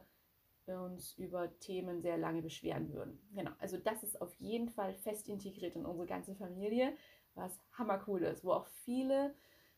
uns 0.76 1.14
über 1.14 1.58
Themen 1.60 2.02
sehr 2.02 2.18
lange 2.18 2.42
beschweren 2.42 2.94
würden. 2.94 3.20
Genau, 3.34 3.52
also 3.60 3.78
das 3.78 4.04
ist 4.04 4.22
auf 4.22 4.34
jeden 4.36 4.70
Fall 4.70 4.94
fest 4.94 5.30
integriert 5.30 5.76
in 5.76 5.86
unsere 5.86 6.08
ganze 6.08 6.36
Familie, 6.36 6.96
was 7.36 7.58
hammercool 7.72 8.24
ist, 8.24 8.44
wo 8.44 8.52
auch 8.52 8.68
viele, 8.84 9.34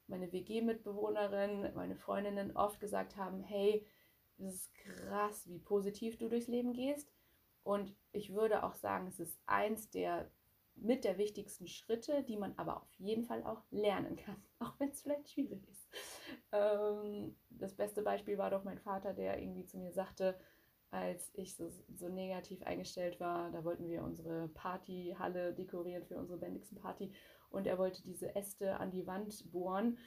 meine 0.07 0.31
WG-Mitbewohnerinnen, 0.31 1.73
meine 1.75 1.95
Freundinnen 1.95 2.55
oft 2.55 2.79
gesagt 2.79 3.17
haben, 3.17 3.43
hey, 3.43 3.85
das 4.37 4.55
ist 4.55 4.73
krass, 4.73 5.47
wie 5.47 5.59
positiv 5.59 6.17
du 6.17 6.29
durchs 6.29 6.47
Leben 6.47 6.73
gehst. 6.73 7.11
Und 7.63 7.95
ich 8.11 8.33
würde 8.33 8.63
auch 8.63 8.75
sagen, 8.75 9.07
es 9.07 9.19
ist 9.19 9.39
eins 9.45 9.89
der 9.89 10.31
mit 10.81 11.03
der 11.03 11.17
wichtigsten 11.17 11.67
Schritte, 11.67 12.23
die 12.23 12.37
man 12.37 12.53
aber 12.57 12.77
auf 12.81 12.93
jeden 12.93 13.25
Fall 13.25 13.43
auch 13.43 13.63
lernen 13.69 14.15
kann, 14.15 14.41
auch 14.59 14.79
wenn 14.79 14.89
es 14.89 15.01
vielleicht 15.01 15.29
schwierig 15.29 15.67
ist. 15.67 15.87
Ähm, 16.51 17.35
das 17.49 17.75
beste 17.75 18.01
Beispiel 18.01 18.37
war 18.37 18.49
doch 18.49 18.63
mein 18.63 18.79
Vater, 18.79 19.13
der 19.13 19.39
irgendwie 19.39 19.65
zu 19.65 19.77
mir 19.77 19.91
sagte, 19.91 20.39
als 20.91 21.31
ich 21.35 21.55
so, 21.55 21.69
so 21.95 22.09
negativ 22.09 22.63
eingestellt 22.63 23.19
war, 23.19 23.51
da 23.51 23.63
wollten 23.63 23.87
wir 23.87 24.03
unsere 24.03 24.47
Partyhalle 24.49 25.53
dekorieren 25.53 26.05
für 26.05 26.17
unsere 26.17 26.39
Bendixen 26.39 26.77
Party 26.77 27.13
und 27.49 27.67
er 27.67 27.77
wollte 27.77 28.03
diese 28.03 28.35
Äste 28.35 28.77
an 28.77 28.91
die 28.91 29.07
Wand 29.07 29.51
bohren. 29.51 29.97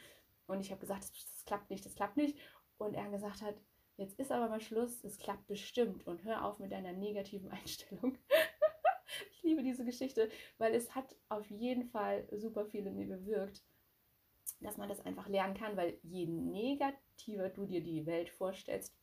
Und 0.47 0.61
ich 0.61 0.71
habe 0.71 0.81
gesagt, 0.81 1.03
das, 1.03 1.13
das 1.13 1.45
klappt 1.45 1.71
nicht, 1.71 1.85
das 1.85 1.95
klappt 1.95 2.17
nicht. 2.17 2.39
Und 2.79 2.95
er 2.95 3.09
gesagt 3.11 3.43
hat, 3.43 3.55
jetzt 3.97 4.19
ist 4.19 4.33
aber 4.33 4.49
mal 4.49 4.61
Schluss, 4.61 5.05
es 5.05 5.19
klappt 5.19 5.47
bestimmt. 5.47 6.07
Und 6.07 6.25
hör 6.25 6.45
auf 6.45 6.59
mit 6.59 6.73
deiner 6.73 6.93
negativen 6.93 7.51
Einstellung. 7.51 8.19
ich 9.33 9.43
liebe 9.43 9.63
diese 9.63 9.85
Geschichte, 9.85 10.31
weil 10.59 10.75
es 10.75 10.95
hat 10.95 11.17
auf 11.29 11.49
jeden 11.51 11.85
Fall 11.85 12.27
super 12.33 12.67
viel 12.67 12.87
in 12.87 12.97
mir 12.97 13.07
bewirkt, 13.07 13.63
dass 14.61 14.77
man 14.77 14.89
das 14.89 15.01
einfach 15.01 15.29
lernen 15.29 15.55
kann, 15.55 15.77
weil 15.77 15.99
je 16.03 16.27
negativer 16.27 17.49
du 17.49 17.67
dir 17.67 17.83
die 17.83 18.07
Welt 18.07 18.31
vorstellst, 18.31 18.95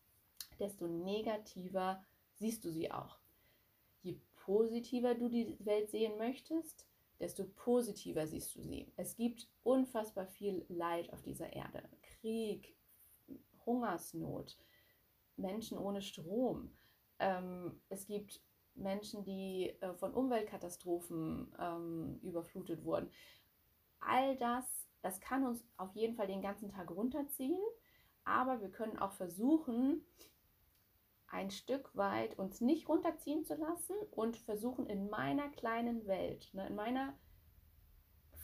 desto 0.59 0.87
negativer 0.87 2.03
siehst 2.33 2.63
du 2.65 2.71
sie 2.71 2.91
auch. 2.91 3.19
Je 4.01 4.19
positiver 4.35 5.15
du 5.15 5.29
die 5.29 5.57
Welt 5.59 5.89
sehen 5.89 6.17
möchtest, 6.17 6.85
desto 7.19 7.45
positiver 7.45 8.27
siehst 8.27 8.55
du 8.55 8.61
sie. 8.61 8.91
Es 8.95 9.15
gibt 9.15 9.47
unfassbar 9.63 10.25
viel 10.25 10.65
Leid 10.69 11.11
auf 11.11 11.21
dieser 11.21 11.51
Erde. 11.53 11.83
Krieg, 12.01 12.75
Hungersnot, 13.65 14.57
Menschen 15.35 15.77
ohne 15.77 16.01
Strom. 16.01 16.71
Ähm, 17.19 17.81
es 17.89 18.07
gibt 18.07 18.41
Menschen, 18.75 19.23
die 19.23 19.75
äh, 19.81 19.93
von 19.93 20.13
Umweltkatastrophen 20.13 21.53
ähm, 21.59 22.19
überflutet 22.21 22.83
wurden. 22.83 23.11
All 23.99 24.37
das, 24.37 24.65
das 25.01 25.19
kann 25.19 25.45
uns 25.45 25.63
auf 25.77 25.93
jeden 25.93 26.15
Fall 26.15 26.27
den 26.27 26.41
ganzen 26.41 26.69
Tag 26.69 26.89
runterziehen, 26.89 27.59
aber 28.23 28.61
wir 28.61 28.69
können 28.69 28.97
auch 28.97 29.11
versuchen, 29.11 30.05
ein 31.31 31.51
Stück 31.51 31.95
weit 31.95 32.37
uns 32.37 32.61
nicht 32.61 32.89
runterziehen 32.89 33.45
zu 33.45 33.55
lassen 33.55 33.95
und 34.11 34.37
versuchen 34.37 34.87
in 34.87 35.09
meiner 35.09 35.49
kleinen 35.49 36.07
Welt, 36.07 36.49
ne, 36.53 36.67
in 36.67 36.75
meiner 36.75 37.13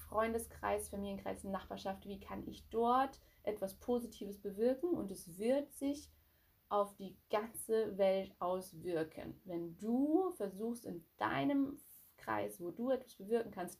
Freundeskreis, 0.07 0.89
Familienkreis, 0.89 1.43
Nachbarschaft, 1.43 2.07
wie 2.07 2.19
kann 2.19 2.47
ich 2.47 2.67
dort 2.69 3.19
etwas 3.43 3.75
Positives 3.75 4.39
bewirken 4.39 4.89
und 4.89 5.11
es 5.11 5.37
wird 5.37 5.73
sich 5.73 6.11
auf 6.69 6.95
die 6.95 7.15
ganze 7.29 7.97
Welt 7.97 8.33
auswirken. 8.39 9.39
Wenn 9.45 9.77
du 9.77 10.31
versuchst 10.31 10.85
in 10.85 11.05
deinem 11.17 11.77
Kreis, 12.17 12.59
wo 12.59 12.71
du 12.71 12.91
etwas 12.91 13.15
bewirken 13.15 13.51
kannst, 13.51 13.79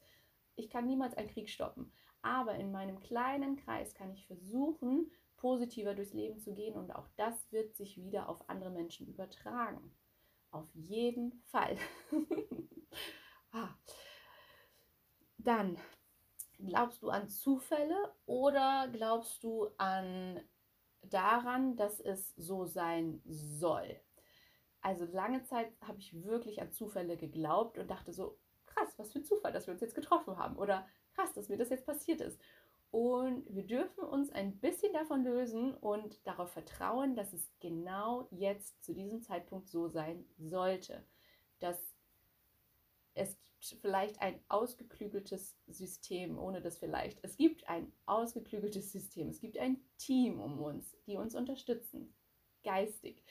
ich 0.56 0.70
kann 0.70 0.86
niemals 0.86 1.16
einen 1.16 1.30
Krieg 1.30 1.50
stoppen, 1.50 1.92
aber 2.22 2.56
in 2.56 2.72
meinem 2.72 3.00
kleinen 3.00 3.56
Kreis 3.56 3.94
kann 3.94 4.12
ich 4.12 4.26
versuchen, 4.26 5.12
positiver 5.46 5.94
durchs 5.94 6.14
Leben 6.14 6.40
zu 6.40 6.56
gehen 6.56 6.74
und 6.74 6.90
auch 6.96 7.08
das 7.18 7.52
wird 7.52 7.76
sich 7.76 8.04
wieder 8.04 8.30
auf 8.30 8.50
andere 8.50 8.72
Menschen 8.72 9.06
übertragen. 9.06 9.96
Auf 10.50 10.68
jeden 10.74 11.34
Fall. 11.52 11.78
ah. 13.52 13.70
Dann, 15.38 15.78
glaubst 16.58 17.04
du 17.04 17.10
an 17.10 17.30
Zufälle 17.30 18.12
oder 18.26 18.90
glaubst 18.92 19.44
du 19.44 19.68
an 19.78 20.42
daran, 21.04 21.76
dass 21.76 22.00
es 22.00 22.34
so 22.36 22.66
sein 22.66 23.22
soll. 23.28 24.02
Also 24.82 25.06
lange 25.06 25.44
Zeit 25.44 25.72
habe 25.82 26.00
ich 26.00 26.24
wirklich 26.24 26.60
an 26.60 26.72
Zufälle 26.72 27.18
geglaubt 27.18 27.78
und 27.78 27.88
dachte 27.92 28.14
so, 28.14 28.40
krass, 28.66 28.98
was 28.98 29.12
für 29.12 29.20
ein 29.20 29.26
Zufall, 29.26 29.54
dass 29.54 29.68
wir 29.68 29.74
uns 29.74 29.82
jetzt 29.82 29.94
getroffen 29.94 30.40
haben. 30.40 30.58
Oder 30.58 30.88
krass, 31.14 31.34
dass 31.34 31.50
mir 31.50 31.58
das 31.58 31.70
jetzt 31.70 31.86
passiert 31.86 32.22
ist. 32.22 32.42
Und 32.92 33.44
wir 33.54 33.66
dürfen 33.66 34.04
uns 34.04 34.32
ein 34.32 34.58
bisschen 34.60 34.94
davon 34.94 35.24
lösen 35.24 35.74
und 35.74 36.26
darauf 36.26 36.52
vertrauen, 36.52 37.16
dass 37.16 37.34
es 37.34 37.52
genau 37.60 38.28
jetzt 38.32 38.84
zu 38.84 38.94
diesem 38.94 39.22
Zeitpunkt 39.22 39.70
so 39.70 39.90
sein 39.90 40.26
sollte. 40.38 41.06
Dass 41.60 41.78
es 43.16 43.38
vielleicht 43.82 44.22
ein 44.22 44.40
ausgeklügeltes 44.48 45.58
System, 45.68 46.38
ohne 46.38 46.62
das 46.62 46.78
vielleicht. 46.78 47.20
Es 47.24 47.36
gibt 47.36 47.68
ein 47.68 47.92
ausgeklügeltes 48.06 48.92
System. 48.92 49.30
Es 49.30 49.40
gibt 49.40 49.58
ein 49.58 49.82
Team 49.98 50.40
um 50.40 50.60
uns, 50.60 50.96
die 51.08 51.18
uns 51.18 51.36
unterstützen, 51.36 52.14
geistig. 52.64 53.24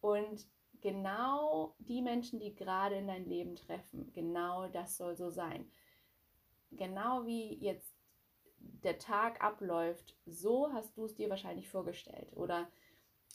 Und 0.00 0.46
genau 0.80 1.74
die 1.78 2.02
Menschen, 2.02 2.40
die 2.40 2.54
gerade 2.54 2.96
in 2.96 3.06
dein 3.06 3.26
Leben 3.26 3.56
treffen, 3.56 4.12
genau 4.12 4.68
das 4.68 4.96
soll 4.96 5.16
so 5.16 5.30
sein. 5.30 5.70
Genau 6.70 7.24
wie 7.24 7.54
jetzt 7.54 7.87
der 8.82 8.98
Tag 8.98 9.42
abläuft, 9.42 10.16
so 10.26 10.72
hast 10.72 10.96
du 10.96 11.04
es 11.04 11.14
dir 11.14 11.30
wahrscheinlich 11.30 11.68
vorgestellt. 11.68 12.32
Oder 12.34 12.70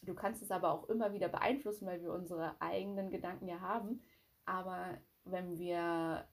du 0.04 0.14
kannst 0.14 0.42
es 0.42 0.52
aber 0.52 0.72
auch 0.72 0.90
immer 0.90 1.14
wieder 1.14 1.30
beeinflussen, 1.30 1.86
weil 1.88 2.02
wir 2.02 2.14
unsere 2.14 2.60
eigenen 2.62 3.10
Gedanken 3.10 3.48
ja 3.48 3.60
haben. 3.60 4.02
Aber 4.46 4.98
wenn 5.26 5.58
wir 5.58 6.28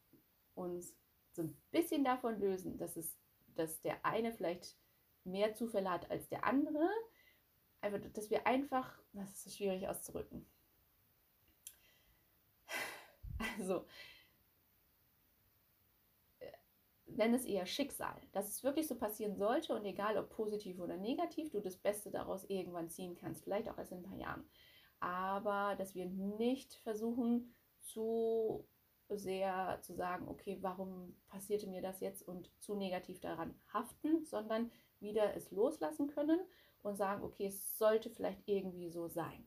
uns 0.54 0.94
so 1.32 1.42
ein 1.42 1.56
bisschen 1.70 2.04
davon 2.04 2.38
lösen, 2.40 2.78
dass 2.78 2.96
es, 2.96 3.16
dass 3.54 3.80
der 3.82 4.04
eine 4.04 4.32
vielleicht 4.32 4.76
mehr 5.24 5.54
Zufälle 5.54 5.90
hat 5.90 6.10
als 6.10 6.28
der 6.28 6.44
andere, 6.44 6.88
einfach, 7.80 8.00
dass 8.12 8.30
wir 8.30 8.46
einfach, 8.46 8.98
das 9.12 9.46
ist 9.46 9.56
schwierig 9.56 9.88
auszurücken. 9.88 10.46
Also, 13.58 13.86
äh, 16.40 16.52
nenne 17.16 17.37
es 17.37 17.44
eher 17.44 17.66
Schicksal, 17.66 18.20
dass 18.33 18.49
es 18.49 18.64
wirklich 18.64 18.87
so 18.87 18.96
passieren 18.96 19.37
sollte 19.37 19.75
und 19.75 19.85
egal 19.85 20.16
ob 20.18 20.31
positiv 20.31 20.79
oder 20.81 20.96
negativ, 20.96 21.51
du 21.51 21.61
das 21.61 21.77
Beste 21.77 22.11
daraus 22.11 22.44
irgendwann 22.44 22.90
ziehen 22.90 23.16
kannst, 23.16 23.44
vielleicht 23.44 23.68
auch 23.68 23.79
erst 23.79 23.92
in 23.92 23.99
ein 23.99 24.05
paar 24.05 24.18
Jahren. 24.18 24.44
Aber 25.01 25.77
dass 25.77 25.94
wir 25.94 26.07
nicht 26.07 26.75
versuchen, 26.75 27.55
zu 27.81 28.66
sehr 29.09 29.79
zu 29.83 29.94
sagen, 29.94 30.29
okay, 30.29 30.59
warum 30.61 31.16
passierte 31.29 31.66
mir 31.66 31.83
das 31.83 32.01
jetzt 32.01 32.23
und 32.27 32.51
zu 32.61 32.75
negativ 32.75 33.20
daran 33.20 33.55
haften, 33.73 34.25
sondern 34.25 34.70
wieder 35.01 35.35
es 35.35 35.51
loslassen 35.51 36.07
können 36.07 36.40
und 36.83 36.96
sagen, 36.96 37.25
okay, 37.25 37.46
es 37.46 37.77
sollte 37.77 38.11
vielleicht 38.11 38.42
irgendwie 38.46 38.90
so 38.90 39.09
sein. 39.09 39.46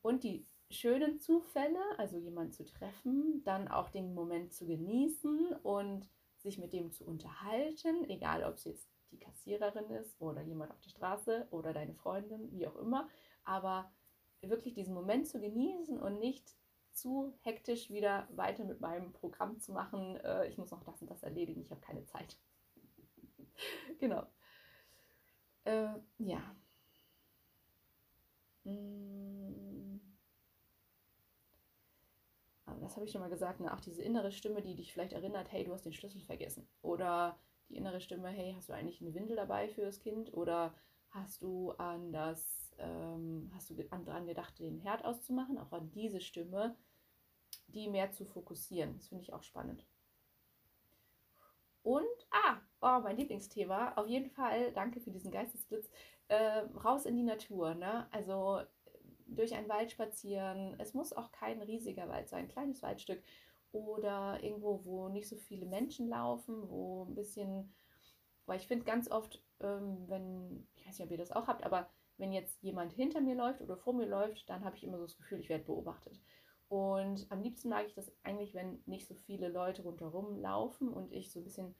Und 0.00 0.24
die 0.24 0.46
schönen 0.70 1.20
Zufälle, 1.20 1.80
also 1.98 2.16
jemanden 2.16 2.52
zu 2.52 2.64
treffen, 2.64 3.42
dann 3.44 3.68
auch 3.68 3.90
den 3.90 4.14
Moment 4.14 4.52
zu 4.52 4.66
genießen 4.66 5.54
und 5.62 6.08
sich 6.42 6.58
mit 6.58 6.72
dem 6.72 6.90
zu 6.92 7.04
unterhalten, 7.04 8.08
egal 8.08 8.44
ob 8.44 8.54
es 8.54 8.64
jetzt 8.64 8.88
die 9.10 9.18
Kassiererin 9.18 9.90
ist 9.90 10.20
oder 10.20 10.42
jemand 10.42 10.72
auf 10.72 10.80
der 10.80 10.90
Straße 10.90 11.46
oder 11.50 11.72
deine 11.72 11.94
Freundin, 11.94 12.50
wie 12.52 12.66
auch 12.66 12.76
immer, 12.76 13.08
aber 13.44 13.92
wirklich 14.40 14.74
diesen 14.74 14.94
Moment 14.94 15.28
zu 15.28 15.40
genießen 15.40 16.00
und 16.00 16.18
nicht 16.18 16.56
zu 16.92 17.32
hektisch 17.40 17.90
wieder 17.90 18.28
weiter 18.32 18.64
mit 18.64 18.80
meinem 18.80 19.12
Programm 19.12 19.60
zu 19.60 19.72
machen. 19.72 20.16
Äh, 20.16 20.48
ich 20.48 20.58
muss 20.58 20.70
noch 20.70 20.82
das 20.84 21.00
und 21.00 21.10
das 21.10 21.22
erledigen, 21.22 21.62
ich 21.62 21.70
habe 21.70 21.80
keine 21.80 22.04
Zeit. 22.04 22.36
genau. 23.98 24.26
Äh, 25.64 25.94
ja. 26.18 26.56
Mm. 28.64 30.00
Aber 32.66 32.71
das 32.82 32.96
habe 32.96 33.06
ich 33.06 33.12
schon 33.12 33.20
mal 33.20 33.30
gesagt. 33.30 33.60
Ne? 33.60 33.72
Auch 33.72 33.80
diese 33.80 34.02
innere 34.02 34.32
Stimme, 34.32 34.62
die 34.62 34.74
dich 34.74 34.92
vielleicht 34.92 35.12
erinnert, 35.12 35.50
hey, 35.52 35.64
du 35.64 35.72
hast 35.72 35.84
den 35.84 35.92
Schlüssel 35.92 36.20
vergessen. 36.20 36.68
Oder 36.82 37.38
die 37.68 37.76
innere 37.76 38.00
Stimme, 38.00 38.28
hey, 38.28 38.54
hast 38.56 38.68
du 38.68 38.72
eigentlich 38.72 39.00
eine 39.00 39.14
Windel 39.14 39.36
dabei 39.36 39.68
für 39.68 39.82
das 39.82 40.00
Kind? 40.00 40.32
Oder 40.34 40.74
hast 41.10 41.42
du 41.42 41.72
an 41.72 42.12
das, 42.12 42.74
ähm, 42.78 43.50
hast 43.54 43.70
du 43.70 43.74
daran 43.74 44.26
gedacht, 44.26 44.58
den 44.58 44.78
Herd 44.78 45.04
auszumachen? 45.04 45.58
Auch 45.58 45.72
an 45.72 45.90
diese 45.92 46.20
Stimme, 46.20 46.76
die 47.68 47.88
mehr 47.88 48.10
zu 48.12 48.24
fokussieren. 48.24 48.94
Das 48.94 49.08
finde 49.08 49.24
ich 49.24 49.32
auch 49.32 49.42
spannend. 49.42 49.86
Und, 51.82 52.06
ah, 52.30 52.60
oh, 52.80 53.00
mein 53.02 53.16
Lieblingsthema, 53.16 53.94
auf 53.94 54.06
jeden 54.06 54.30
Fall, 54.30 54.72
danke 54.72 55.00
für 55.00 55.10
diesen 55.10 55.32
Geistesblitz, 55.32 55.90
äh, 56.28 56.58
raus 56.84 57.06
in 57.06 57.16
die 57.16 57.24
Natur. 57.24 57.74
Ne? 57.74 58.06
Also 58.12 58.60
durch 59.34 59.54
einen 59.54 59.68
Wald 59.68 59.92
spazieren. 59.92 60.74
Es 60.78 60.94
muss 60.94 61.12
auch 61.12 61.32
kein 61.32 61.62
riesiger 61.62 62.08
Wald 62.08 62.28
sein, 62.28 62.44
ein 62.44 62.48
kleines 62.48 62.82
Waldstück 62.82 63.22
oder 63.72 64.42
irgendwo, 64.42 64.84
wo 64.84 65.08
nicht 65.08 65.28
so 65.28 65.36
viele 65.36 65.66
Menschen 65.66 66.08
laufen, 66.08 66.68
wo 66.68 67.04
ein 67.04 67.14
bisschen, 67.14 67.74
weil 68.46 68.58
ich 68.58 68.66
finde 68.66 68.84
ganz 68.84 69.10
oft, 69.10 69.42
ähm, 69.60 70.04
wenn, 70.08 70.66
ich 70.74 70.86
weiß 70.86 70.98
nicht, 70.98 71.06
ob 71.06 71.10
ihr 71.10 71.18
das 71.18 71.32
auch 71.32 71.46
habt, 71.46 71.64
aber 71.64 71.88
wenn 72.18 72.32
jetzt 72.32 72.62
jemand 72.62 72.92
hinter 72.92 73.20
mir 73.20 73.34
läuft 73.34 73.62
oder 73.62 73.76
vor 73.76 73.94
mir 73.94 74.06
läuft, 74.06 74.48
dann 74.48 74.64
habe 74.64 74.76
ich 74.76 74.84
immer 74.84 74.98
so 74.98 75.04
das 75.04 75.16
Gefühl, 75.16 75.40
ich 75.40 75.48
werde 75.48 75.64
beobachtet. 75.64 76.20
Und 76.68 77.26
am 77.30 77.42
liebsten 77.42 77.68
mag 77.68 77.86
ich 77.86 77.94
das 77.94 78.10
eigentlich, 78.22 78.54
wenn 78.54 78.82
nicht 78.86 79.06
so 79.06 79.14
viele 79.14 79.48
Leute 79.48 79.82
rundherum 79.82 80.36
laufen 80.36 80.88
und 80.88 81.12
ich 81.12 81.30
so 81.30 81.40
ein 81.40 81.44
bisschen 81.44 81.74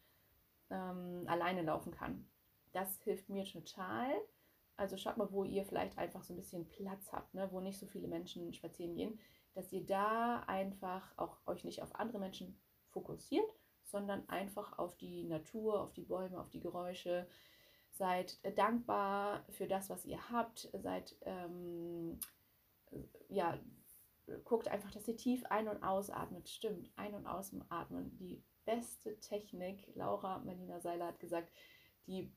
ähm, 0.71 1.25
alleine 1.27 1.63
laufen 1.63 1.93
kann. 1.93 2.29
Das 2.73 3.01
hilft 3.03 3.29
mir 3.29 3.45
total. 3.45 4.11
Also 4.83 4.97
schaut 4.97 5.17
mal, 5.17 5.31
wo 5.31 5.45
ihr 5.45 5.65
vielleicht 5.65 5.97
einfach 5.97 6.25
so 6.25 6.35
ein 6.35 6.37
bisschen 6.37 6.69
Platz 6.69 7.13
habt, 7.13 7.35
ne? 7.35 7.49
wo 7.53 7.61
nicht 7.61 7.79
so 7.79 7.87
viele 7.87 8.09
Menschen 8.09 8.53
spazieren 8.53 8.97
gehen, 8.97 9.21
dass 9.55 9.73
ihr 9.73 9.87
da 9.87 10.41
einfach 10.49 11.17
auch 11.17 11.39
euch 11.47 11.63
nicht 11.63 11.83
auf 11.83 11.95
andere 11.95 12.19
Menschen 12.19 12.61
fokussiert, 12.89 13.49
sondern 13.85 14.29
einfach 14.29 14.77
auf 14.79 14.97
die 14.97 15.23
Natur, 15.23 15.81
auf 15.81 15.93
die 15.93 16.03
Bäume, 16.03 16.41
auf 16.41 16.51
die 16.51 16.59
Geräusche. 16.59 17.29
Seid 17.93 18.41
dankbar 18.59 19.45
für 19.51 19.69
das, 19.69 19.89
was 19.89 20.05
ihr 20.05 20.31
habt. 20.31 20.69
Seid, 20.73 21.15
ähm, 21.21 22.19
ja, 23.29 23.61
guckt 24.43 24.67
einfach, 24.67 24.91
dass 24.91 25.07
ihr 25.07 25.17
tief 25.17 25.45
ein- 25.45 25.69
und 25.69 25.85
ausatmet. 25.85 26.49
Stimmt, 26.49 26.91
ein- 26.97 27.15
und 27.15 27.29
ausatmen. 27.29 28.17
Die 28.19 28.43
beste 28.65 29.21
Technik, 29.21 29.93
Laura 29.95 30.41
Marlina 30.41 30.81
Seiler 30.81 31.07
hat 31.07 31.21
gesagt, 31.21 31.53
die 32.09 32.33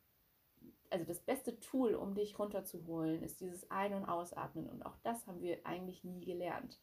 also 0.89 1.05
das 1.05 1.19
beste 1.19 1.59
Tool, 1.59 1.95
um 1.95 2.15
dich 2.15 2.37
runterzuholen, 2.37 3.21
ist 3.23 3.41
dieses 3.41 3.69
Ein- 3.71 3.93
und 3.93 4.05
Ausatmen. 4.05 4.69
Und 4.69 4.85
auch 4.85 4.97
das 5.03 5.25
haben 5.27 5.41
wir 5.41 5.65
eigentlich 5.65 6.03
nie 6.03 6.25
gelernt. 6.25 6.79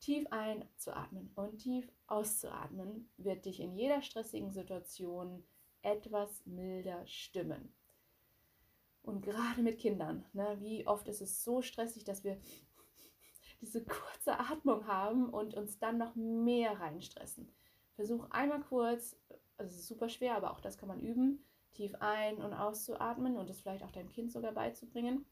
Tief 0.00 0.26
einzuatmen 0.30 1.30
und 1.36 1.58
tief 1.58 1.90
auszuatmen 2.08 3.08
wird 3.18 3.44
dich 3.44 3.60
in 3.60 3.72
jeder 3.76 4.02
stressigen 4.02 4.50
Situation 4.50 5.44
etwas 5.82 6.44
milder 6.44 7.06
stimmen. 7.06 7.72
Und 9.02 9.22
gerade 9.22 9.62
mit 9.62 9.78
Kindern, 9.78 10.24
ne, 10.32 10.56
wie 10.60 10.86
oft 10.86 11.08
ist 11.08 11.20
es 11.20 11.44
so 11.44 11.60
stressig, 11.62 12.04
dass 12.04 12.24
wir 12.24 12.40
diese 13.60 13.84
kurze 13.84 14.38
Atmung 14.38 14.86
haben 14.86 15.28
und 15.28 15.54
uns 15.54 15.78
dann 15.78 15.98
noch 15.98 16.14
mehr 16.14 16.80
reinstressen. 16.80 17.52
Versuch 17.94 18.30
einmal 18.30 18.62
kurz, 18.62 19.16
es 19.58 19.74
ist 19.74 19.86
super 19.86 20.08
schwer, 20.08 20.36
aber 20.36 20.52
auch 20.52 20.60
das 20.60 20.78
kann 20.78 20.88
man 20.88 21.00
üben, 21.00 21.44
tief 21.72 21.94
ein- 22.00 22.42
und 22.42 22.52
auszuatmen 22.52 23.36
und 23.36 23.50
es 23.50 23.60
vielleicht 23.60 23.84
auch 23.84 23.90
deinem 23.90 24.10
Kind 24.10 24.32
sogar 24.32 24.52
beizubringen. 24.52 25.26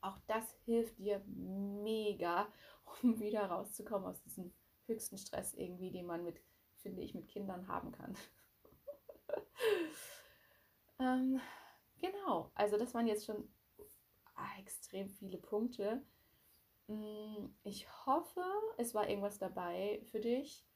Auch 0.00 0.18
das 0.26 0.52
hilft 0.64 0.98
dir 0.98 1.22
mega, 1.26 2.48
um 3.02 3.20
wieder 3.20 3.46
rauszukommen 3.46 4.06
aus 4.06 4.20
diesem 4.22 4.52
höchsten 4.86 5.18
Stress 5.18 5.54
irgendwie, 5.54 5.90
den 5.90 6.06
man 6.06 6.24
mit, 6.24 6.40
finde 6.78 7.02
ich, 7.02 7.14
mit 7.14 7.28
Kindern 7.28 7.68
haben 7.68 7.92
kann. 7.92 8.16
ähm, 10.98 11.40
genau, 12.00 12.50
also 12.54 12.76
das 12.76 12.94
waren 12.94 13.06
jetzt 13.06 13.24
schon 13.24 13.48
extrem 14.58 15.08
viele 15.08 15.38
Punkte. 15.38 16.02
Mm, 16.88 17.46
ich 17.62 17.88
hoffe, 18.06 18.44
es 18.76 18.94
war 18.94 19.08
irgendwas 19.08 19.38
dabei 19.38 20.02
für 20.10 20.20
dich. 20.20 20.66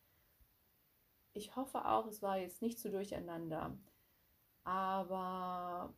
Ich 1.33 1.55
hoffe 1.57 1.85
auch, 1.85 2.07
es 2.07 2.23
war 2.23 2.39
jetzt 2.39 2.63
nicht 2.63 2.79
zu 2.79 2.91
durcheinander. 2.91 3.77
Aber 4.67 5.95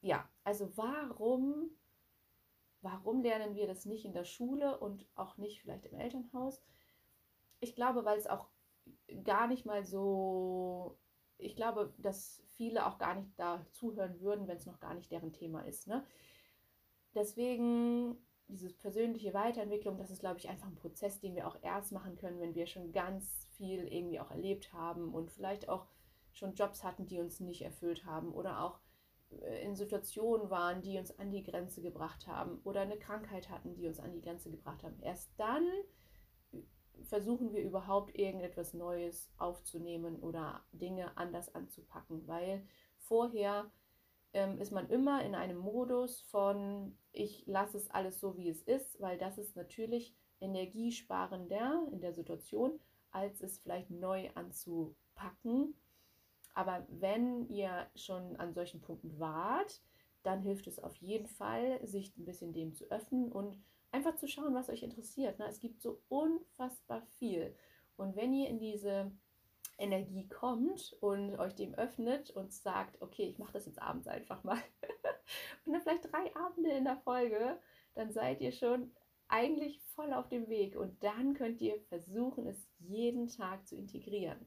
ja, 0.00 0.26
also 0.42 0.74
warum, 0.74 1.68
warum 2.80 3.22
lernen 3.22 3.54
wir 3.56 3.66
das 3.66 3.84
nicht 3.84 4.06
in 4.06 4.14
der 4.14 4.24
Schule 4.24 4.78
und 4.78 5.06
auch 5.16 5.36
nicht 5.36 5.60
vielleicht 5.60 5.84
im 5.84 6.00
Elternhaus? 6.00 6.62
Ich 7.60 7.74
glaube, 7.74 8.06
weil 8.06 8.16
es 8.16 8.26
auch 8.26 8.48
gar 9.22 9.46
nicht 9.48 9.66
mal 9.66 9.84
so, 9.84 10.96
ich 11.36 11.56
glaube, 11.56 11.92
dass 11.98 12.42
viele 12.56 12.86
auch 12.86 12.96
gar 12.96 13.16
nicht 13.16 13.38
da 13.38 13.66
zuhören 13.72 14.18
würden, 14.20 14.48
wenn 14.48 14.56
es 14.56 14.66
noch 14.66 14.80
gar 14.80 14.94
nicht 14.94 15.12
deren 15.12 15.34
Thema 15.34 15.60
ist. 15.60 15.86
Ne? 15.86 16.06
Deswegen 17.14 18.16
diese 18.48 18.70
persönliche 18.72 19.34
Weiterentwicklung, 19.34 19.98
das 19.98 20.10
ist, 20.10 20.20
glaube 20.20 20.38
ich, 20.38 20.48
einfach 20.48 20.68
ein 20.68 20.74
Prozess, 20.74 21.20
den 21.20 21.34
wir 21.34 21.46
auch 21.46 21.58
erst 21.60 21.92
machen 21.92 22.16
können, 22.16 22.40
wenn 22.40 22.54
wir 22.54 22.66
schon 22.66 22.92
ganz 22.92 23.46
viel 23.50 23.86
irgendwie 23.88 24.20
auch 24.20 24.30
erlebt 24.30 24.72
haben 24.72 25.12
und 25.12 25.30
vielleicht 25.30 25.68
auch 25.68 25.86
schon 26.34 26.54
Jobs 26.54 26.84
hatten, 26.84 27.06
die 27.06 27.20
uns 27.20 27.40
nicht 27.40 27.62
erfüllt 27.62 28.04
haben 28.04 28.32
oder 28.32 28.62
auch 28.62 28.80
äh, 29.30 29.64
in 29.64 29.76
Situationen 29.76 30.50
waren, 30.50 30.82
die 30.82 30.98
uns 30.98 31.18
an 31.18 31.30
die 31.30 31.42
Grenze 31.42 31.80
gebracht 31.80 32.26
haben 32.26 32.60
oder 32.64 32.82
eine 32.82 32.98
Krankheit 32.98 33.48
hatten, 33.48 33.74
die 33.74 33.86
uns 33.86 34.00
an 34.00 34.12
die 34.12 34.20
Grenze 34.20 34.50
gebracht 34.50 34.82
haben. 34.82 34.98
Erst 35.00 35.32
dann 35.38 35.66
äh, 36.52 36.58
versuchen 37.04 37.52
wir 37.52 37.62
überhaupt 37.62 38.14
irgendetwas 38.14 38.74
Neues 38.74 39.32
aufzunehmen 39.38 40.16
oder 40.16 40.62
Dinge 40.72 41.16
anders 41.16 41.54
anzupacken, 41.54 42.26
weil 42.26 42.66
vorher 42.98 43.70
ähm, 44.32 44.58
ist 44.58 44.72
man 44.72 44.88
immer 44.90 45.24
in 45.24 45.34
einem 45.34 45.58
Modus 45.58 46.20
von, 46.22 46.98
ich 47.12 47.46
lasse 47.46 47.76
es 47.76 47.90
alles 47.90 48.20
so, 48.20 48.36
wie 48.36 48.48
es 48.48 48.62
ist, 48.62 49.00
weil 49.00 49.18
das 49.18 49.38
ist 49.38 49.54
natürlich 49.54 50.16
energiesparender 50.40 51.86
in 51.92 52.00
der 52.00 52.12
Situation, 52.12 52.80
als 53.12 53.40
es 53.40 53.58
vielleicht 53.60 53.90
neu 53.90 54.28
anzupacken 54.34 55.74
aber 56.54 56.86
wenn 56.88 57.48
ihr 57.48 57.86
schon 57.96 58.36
an 58.36 58.54
solchen 58.54 58.80
Punkten 58.80 59.18
wart, 59.18 59.82
dann 60.22 60.40
hilft 60.40 60.66
es 60.66 60.78
auf 60.78 60.96
jeden 60.96 61.26
Fall, 61.26 61.86
sich 61.86 62.16
ein 62.16 62.24
bisschen 62.24 62.52
dem 62.52 62.74
zu 62.74 62.90
öffnen 62.90 63.30
und 63.30 63.62
einfach 63.92 64.16
zu 64.16 64.26
schauen, 64.26 64.54
was 64.54 64.70
euch 64.70 64.82
interessiert. 64.82 65.38
Ne? 65.38 65.46
Es 65.48 65.60
gibt 65.60 65.82
so 65.82 66.00
unfassbar 66.08 67.02
viel. 67.18 67.54
Und 67.96 68.16
wenn 68.16 68.32
ihr 68.32 68.48
in 68.48 68.58
diese 68.58 69.12
Energie 69.78 70.28
kommt 70.28 70.96
und 71.00 71.36
euch 71.38 71.54
dem 71.54 71.74
öffnet 71.74 72.30
und 72.30 72.52
sagt, 72.52 73.00
okay, 73.02 73.24
ich 73.24 73.38
mache 73.38 73.52
das 73.52 73.66
jetzt 73.66 73.82
abends 73.82 74.06
einfach 74.06 74.42
mal 74.44 74.58
und 75.64 75.72
dann 75.72 75.82
vielleicht 75.82 76.12
drei 76.12 76.34
Abende 76.36 76.70
in 76.70 76.84
der 76.84 76.96
Folge, 76.98 77.58
dann 77.94 78.12
seid 78.12 78.40
ihr 78.40 78.52
schon 78.52 78.92
eigentlich 79.28 79.80
voll 79.94 80.12
auf 80.12 80.28
dem 80.28 80.48
Weg 80.48 80.76
und 80.76 81.02
dann 81.02 81.34
könnt 81.34 81.60
ihr 81.60 81.80
versuchen, 81.88 82.46
es 82.46 82.68
jeden 82.78 83.28
Tag 83.28 83.66
zu 83.66 83.76
integrieren. 83.76 84.38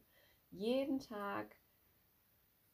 Jeden 0.49 0.99
Tag 0.99 1.55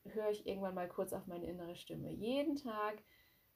höre 0.06 0.30
ich 0.30 0.46
irgendwann 0.46 0.76
mal 0.76 0.88
kurz 0.88 1.14
auf 1.14 1.28
meine 1.28 1.48
innere 1.48 1.76
Stimme. 1.76 2.12
Jeden 2.12 2.56
Tag 2.56 3.04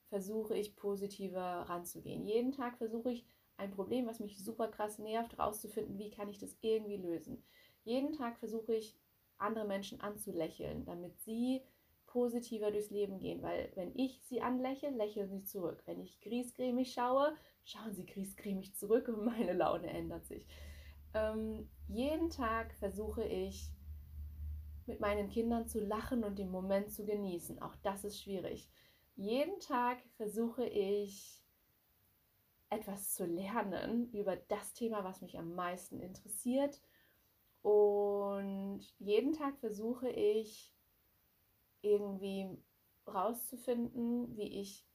versuche 0.10 0.58
ich 0.58 0.76
positiver 0.76 1.42
ranzugehen. 1.42 2.26
Jeden 2.26 2.52
Tag 2.52 2.78
versuche 2.78 3.12
ich 3.12 3.26
ein 3.58 3.72
Problem, 3.72 4.06
was 4.08 4.20
mich 4.20 4.44
super 4.44 4.68
krass 4.68 5.00
nervt, 5.00 5.38
rauszufinden, 5.38 5.98
wie 5.98 6.12
kann 6.12 6.30
ich 6.30 6.38
das 6.38 6.56
irgendwie 6.62 6.98
lösen. 6.98 7.44
Jeden 7.84 8.14
Tag 8.14 8.38
versuche 8.38 8.76
ich 8.76 8.96
andere 9.38 9.66
Menschen 9.66 10.00
anzulächeln, 10.02 10.86
damit 10.86 11.20
sie 11.22 11.62
positiver 12.06 12.72
durchs 12.72 12.90
Leben 12.90 13.20
gehen, 13.20 13.42
weil 13.42 13.72
wenn 13.76 13.96
ich 13.96 14.22
sie 14.24 14.42
anlächle, 14.42 14.90
lächeln 14.90 15.30
sie 15.30 15.44
zurück. 15.44 15.84
Wenn 15.86 16.02
ich 16.02 16.20
griesgrämig 16.22 16.94
schaue, 16.94 17.36
schauen 17.64 17.94
sie 17.94 18.06
griesgrämig 18.06 18.76
zurück 18.76 19.08
und 19.10 19.26
meine 19.26 19.54
Laune 19.54 19.90
ändert 19.90 20.26
sich. 20.26 20.46
Ähm, 21.14 21.70
jeden 21.88 22.30
Tag 22.30 22.74
versuche 22.76 23.24
ich 23.24 23.70
mit 24.88 25.00
meinen 25.00 25.30
Kindern 25.30 25.68
zu 25.68 25.80
lachen 25.80 26.24
und 26.24 26.40
den 26.40 26.50
Moment 26.50 26.92
zu 26.92 27.06
genießen. 27.06 27.62
Auch 27.62 27.76
das 27.84 28.04
ist 28.04 28.22
schwierig. 28.22 28.70
Jeden 29.16 29.60
Tag 29.60 29.98
versuche 30.16 30.66
ich 30.66 31.44
etwas 32.70 33.14
zu 33.14 33.26
lernen 33.26 34.12
über 34.12 34.36
das 34.36 34.74
Thema, 34.74 35.04
was 35.04 35.22
mich 35.22 35.38
am 35.38 35.56
meisten 35.56 36.00
interessiert. 36.00 36.82
Und 37.62 38.82
jeden 39.00 39.34
Tag 39.34 39.58
versuche 39.60 40.10
ich 40.10 40.74
irgendwie 41.82 42.58
rauszufinden, 43.08 44.36
wie 44.38 44.62
ich, 44.62 44.86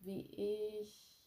wie 0.00 0.20
ich, 0.80 1.24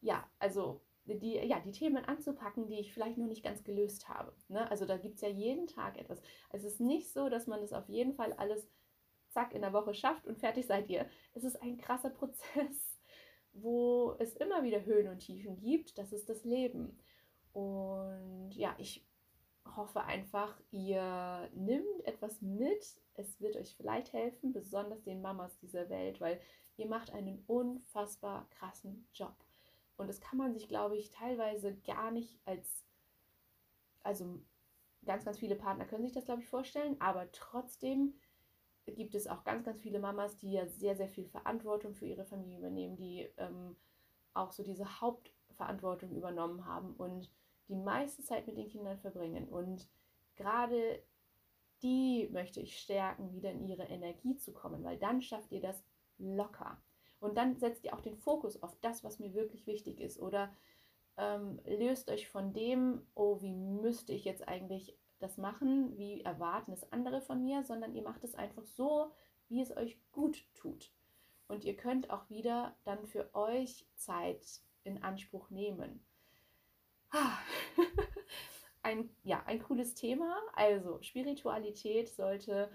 ja, 0.00 0.28
also 0.38 0.83
die, 1.06 1.36
ja, 1.46 1.60
die 1.60 1.72
Themen 1.72 2.04
anzupacken, 2.04 2.66
die 2.66 2.80
ich 2.80 2.92
vielleicht 2.92 3.18
noch 3.18 3.26
nicht 3.26 3.44
ganz 3.44 3.62
gelöst 3.64 4.08
habe. 4.08 4.32
Ne? 4.48 4.70
Also 4.70 4.86
da 4.86 4.96
gibt 4.96 5.16
es 5.16 5.20
ja 5.20 5.28
jeden 5.28 5.66
Tag 5.66 5.98
etwas. 5.98 6.20
Es 6.50 6.64
ist 6.64 6.80
nicht 6.80 7.12
so, 7.12 7.28
dass 7.28 7.46
man 7.46 7.60
das 7.60 7.72
auf 7.72 7.88
jeden 7.88 8.14
Fall 8.14 8.32
alles 8.34 8.66
zack 9.28 9.52
in 9.52 9.62
der 9.62 9.72
Woche 9.72 9.94
schafft 9.94 10.26
und 10.26 10.38
fertig 10.38 10.66
seid 10.66 10.88
ihr. 10.88 11.06
Es 11.34 11.44
ist 11.44 11.60
ein 11.60 11.76
krasser 11.76 12.10
Prozess, 12.10 12.98
wo 13.52 14.14
es 14.18 14.34
immer 14.36 14.62
wieder 14.62 14.84
Höhen 14.84 15.08
und 15.08 15.18
Tiefen 15.18 15.56
gibt. 15.58 15.98
Das 15.98 16.12
ist 16.12 16.28
das 16.28 16.44
Leben. 16.44 16.98
Und 17.52 18.52
ja, 18.52 18.74
ich 18.78 19.04
hoffe 19.76 20.02
einfach, 20.04 20.58
ihr 20.70 21.48
nimmt 21.54 22.06
etwas 22.06 22.40
mit. 22.40 22.84
Es 23.14 23.40
wird 23.40 23.56
euch 23.56 23.76
vielleicht 23.76 24.12
helfen, 24.12 24.52
besonders 24.52 25.02
den 25.02 25.20
Mamas 25.20 25.56
dieser 25.58 25.88
Welt, 25.88 26.20
weil 26.20 26.40
ihr 26.76 26.86
macht 26.86 27.12
einen 27.12 27.44
unfassbar 27.46 28.48
krassen 28.50 29.06
Job. 29.12 29.34
Und 29.96 30.08
das 30.08 30.20
kann 30.20 30.38
man 30.38 30.52
sich, 30.52 30.68
glaube 30.68 30.96
ich, 30.96 31.10
teilweise 31.10 31.74
gar 31.86 32.10
nicht 32.10 32.38
als, 32.44 32.84
also 34.02 34.40
ganz, 35.04 35.24
ganz 35.24 35.38
viele 35.38 35.56
Partner 35.56 35.84
können 35.84 36.02
sich 36.02 36.12
das, 36.12 36.24
glaube 36.24 36.42
ich, 36.42 36.48
vorstellen, 36.48 36.96
aber 37.00 37.30
trotzdem 37.32 38.14
gibt 38.86 39.14
es 39.14 39.26
auch 39.26 39.44
ganz, 39.44 39.64
ganz 39.64 39.80
viele 39.80 39.98
Mamas, 39.98 40.36
die 40.36 40.52
ja 40.52 40.66
sehr, 40.66 40.96
sehr 40.96 41.08
viel 41.08 41.26
Verantwortung 41.26 41.94
für 41.94 42.06
ihre 42.06 42.24
Familie 42.24 42.58
übernehmen, 42.58 42.96
die 42.96 43.28
ähm, 43.38 43.76
auch 44.34 44.52
so 44.52 44.62
diese 44.62 45.00
Hauptverantwortung 45.00 46.14
übernommen 46.14 46.66
haben 46.66 46.94
und 46.94 47.30
die 47.68 47.76
meiste 47.76 48.22
Zeit 48.22 48.46
mit 48.46 48.56
den 48.58 48.68
Kindern 48.68 48.98
verbringen. 48.98 49.48
Und 49.48 49.88
gerade 50.36 51.02
die 51.82 52.28
möchte 52.30 52.60
ich 52.60 52.78
stärken, 52.78 53.32
wieder 53.32 53.52
in 53.52 53.66
ihre 53.66 53.84
Energie 53.84 54.36
zu 54.36 54.52
kommen, 54.52 54.84
weil 54.84 54.98
dann 54.98 55.22
schafft 55.22 55.52
ihr 55.52 55.60
das 55.60 55.82
locker. 56.18 56.82
Und 57.24 57.36
dann 57.36 57.56
setzt 57.56 57.84
ihr 57.84 57.94
auch 57.94 58.00
den 58.00 58.16
Fokus 58.16 58.62
auf 58.62 58.76
das, 58.80 59.02
was 59.02 59.18
mir 59.18 59.34
wirklich 59.34 59.66
wichtig 59.66 60.00
ist. 60.00 60.20
Oder 60.20 60.52
ähm, 61.16 61.60
löst 61.64 62.10
euch 62.10 62.28
von 62.28 62.52
dem, 62.52 63.06
oh, 63.14 63.40
wie 63.40 63.54
müsste 63.54 64.12
ich 64.12 64.24
jetzt 64.24 64.46
eigentlich 64.46 64.98
das 65.20 65.38
machen, 65.38 65.96
wie 65.96 66.20
erwarten 66.22 66.72
es 66.72 66.92
andere 66.92 67.20
von 67.20 67.42
mir, 67.42 67.64
sondern 67.64 67.94
ihr 67.94 68.02
macht 68.02 68.24
es 68.24 68.34
einfach 68.34 68.64
so, 68.64 69.12
wie 69.48 69.60
es 69.60 69.74
euch 69.76 69.98
gut 70.12 70.44
tut. 70.54 70.92
Und 71.48 71.64
ihr 71.64 71.76
könnt 71.76 72.10
auch 72.10 72.28
wieder 72.30 72.76
dann 72.84 73.06
für 73.06 73.34
euch 73.34 73.86
Zeit 73.96 74.60
in 74.82 75.02
Anspruch 75.02 75.50
nehmen. 75.50 76.04
ein, 78.82 79.08
ja, 79.22 79.42
ein 79.46 79.62
cooles 79.62 79.94
Thema. 79.94 80.36
Also 80.54 81.00
Spiritualität 81.02 82.08
sollte 82.08 82.70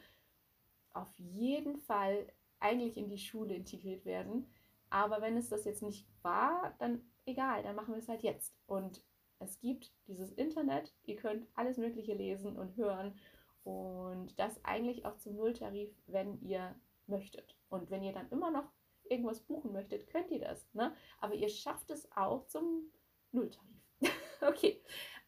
auf 0.93 1.13
jeden 1.17 1.77
Fall 1.77 2.31
eigentlich 2.59 2.97
in 2.97 3.09
die 3.09 3.17
Schule 3.17 3.55
integriert 3.55 4.05
werden. 4.05 4.47
Aber 4.89 5.21
wenn 5.21 5.37
es 5.37 5.49
das 5.49 5.65
jetzt 5.65 5.83
nicht 5.83 6.07
war, 6.21 6.75
dann 6.79 7.01
egal, 7.25 7.63
dann 7.63 7.75
machen 7.75 7.93
wir 7.93 7.99
es 7.99 8.09
halt 8.09 8.23
jetzt. 8.23 8.55
Und 8.65 9.03
es 9.39 9.59
gibt 9.59 9.93
dieses 10.07 10.31
Internet, 10.33 10.93
ihr 11.03 11.15
könnt 11.15 11.47
alles 11.55 11.77
Mögliche 11.77 12.13
lesen 12.13 12.57
und 12.57 12.75
hören 12.75 13.17
und 13.63 14.37
das 14.39 14.63
eigentlich 14.65 15.05
auch 15.05 15.17
zum 15.17 15.35
Nulltarif, 15.35 15.89
wenn 16.07 16.41
ihr 16.41 16.75
möchtet. 17.07 17.55
Und 17.69 17.89
wenn 17.89 18.03
ihr 18.03 18.13
dann 18.13 18.29
immer 18.29 18.51
noch 18.51 18.71
irgendwas 19.03 19.41
buchen 19.41 19.71
möchtet, 19.71 20.07
könnt 20.07 20.31
ihr 20.31 20.39
das. 20.39 20.67
Ne? 20.73 20.93
Aber 21.19 21.33
ihr 21.33 21.49
schafft 21.49 21.89
es 21.89 22.11
auch 22.15 22.45
zum 22.47 22.91
Nulltarif. 23.31 23.69
okay, 24.41 24.81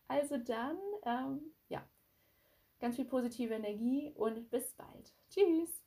also 0.07 0.37
dann, 0.37 0.77
ähm, 1.03 1.53
ja, 1.69 1.87
ganz 2.79 2.95
viel 2.95 3.05
positive 3.05 3.53
Energie 3.53 4.11
und 4.15 4.49
bis 4.49 4.73
bald. 4.73 5.15
Tschüss. 5.29 5.80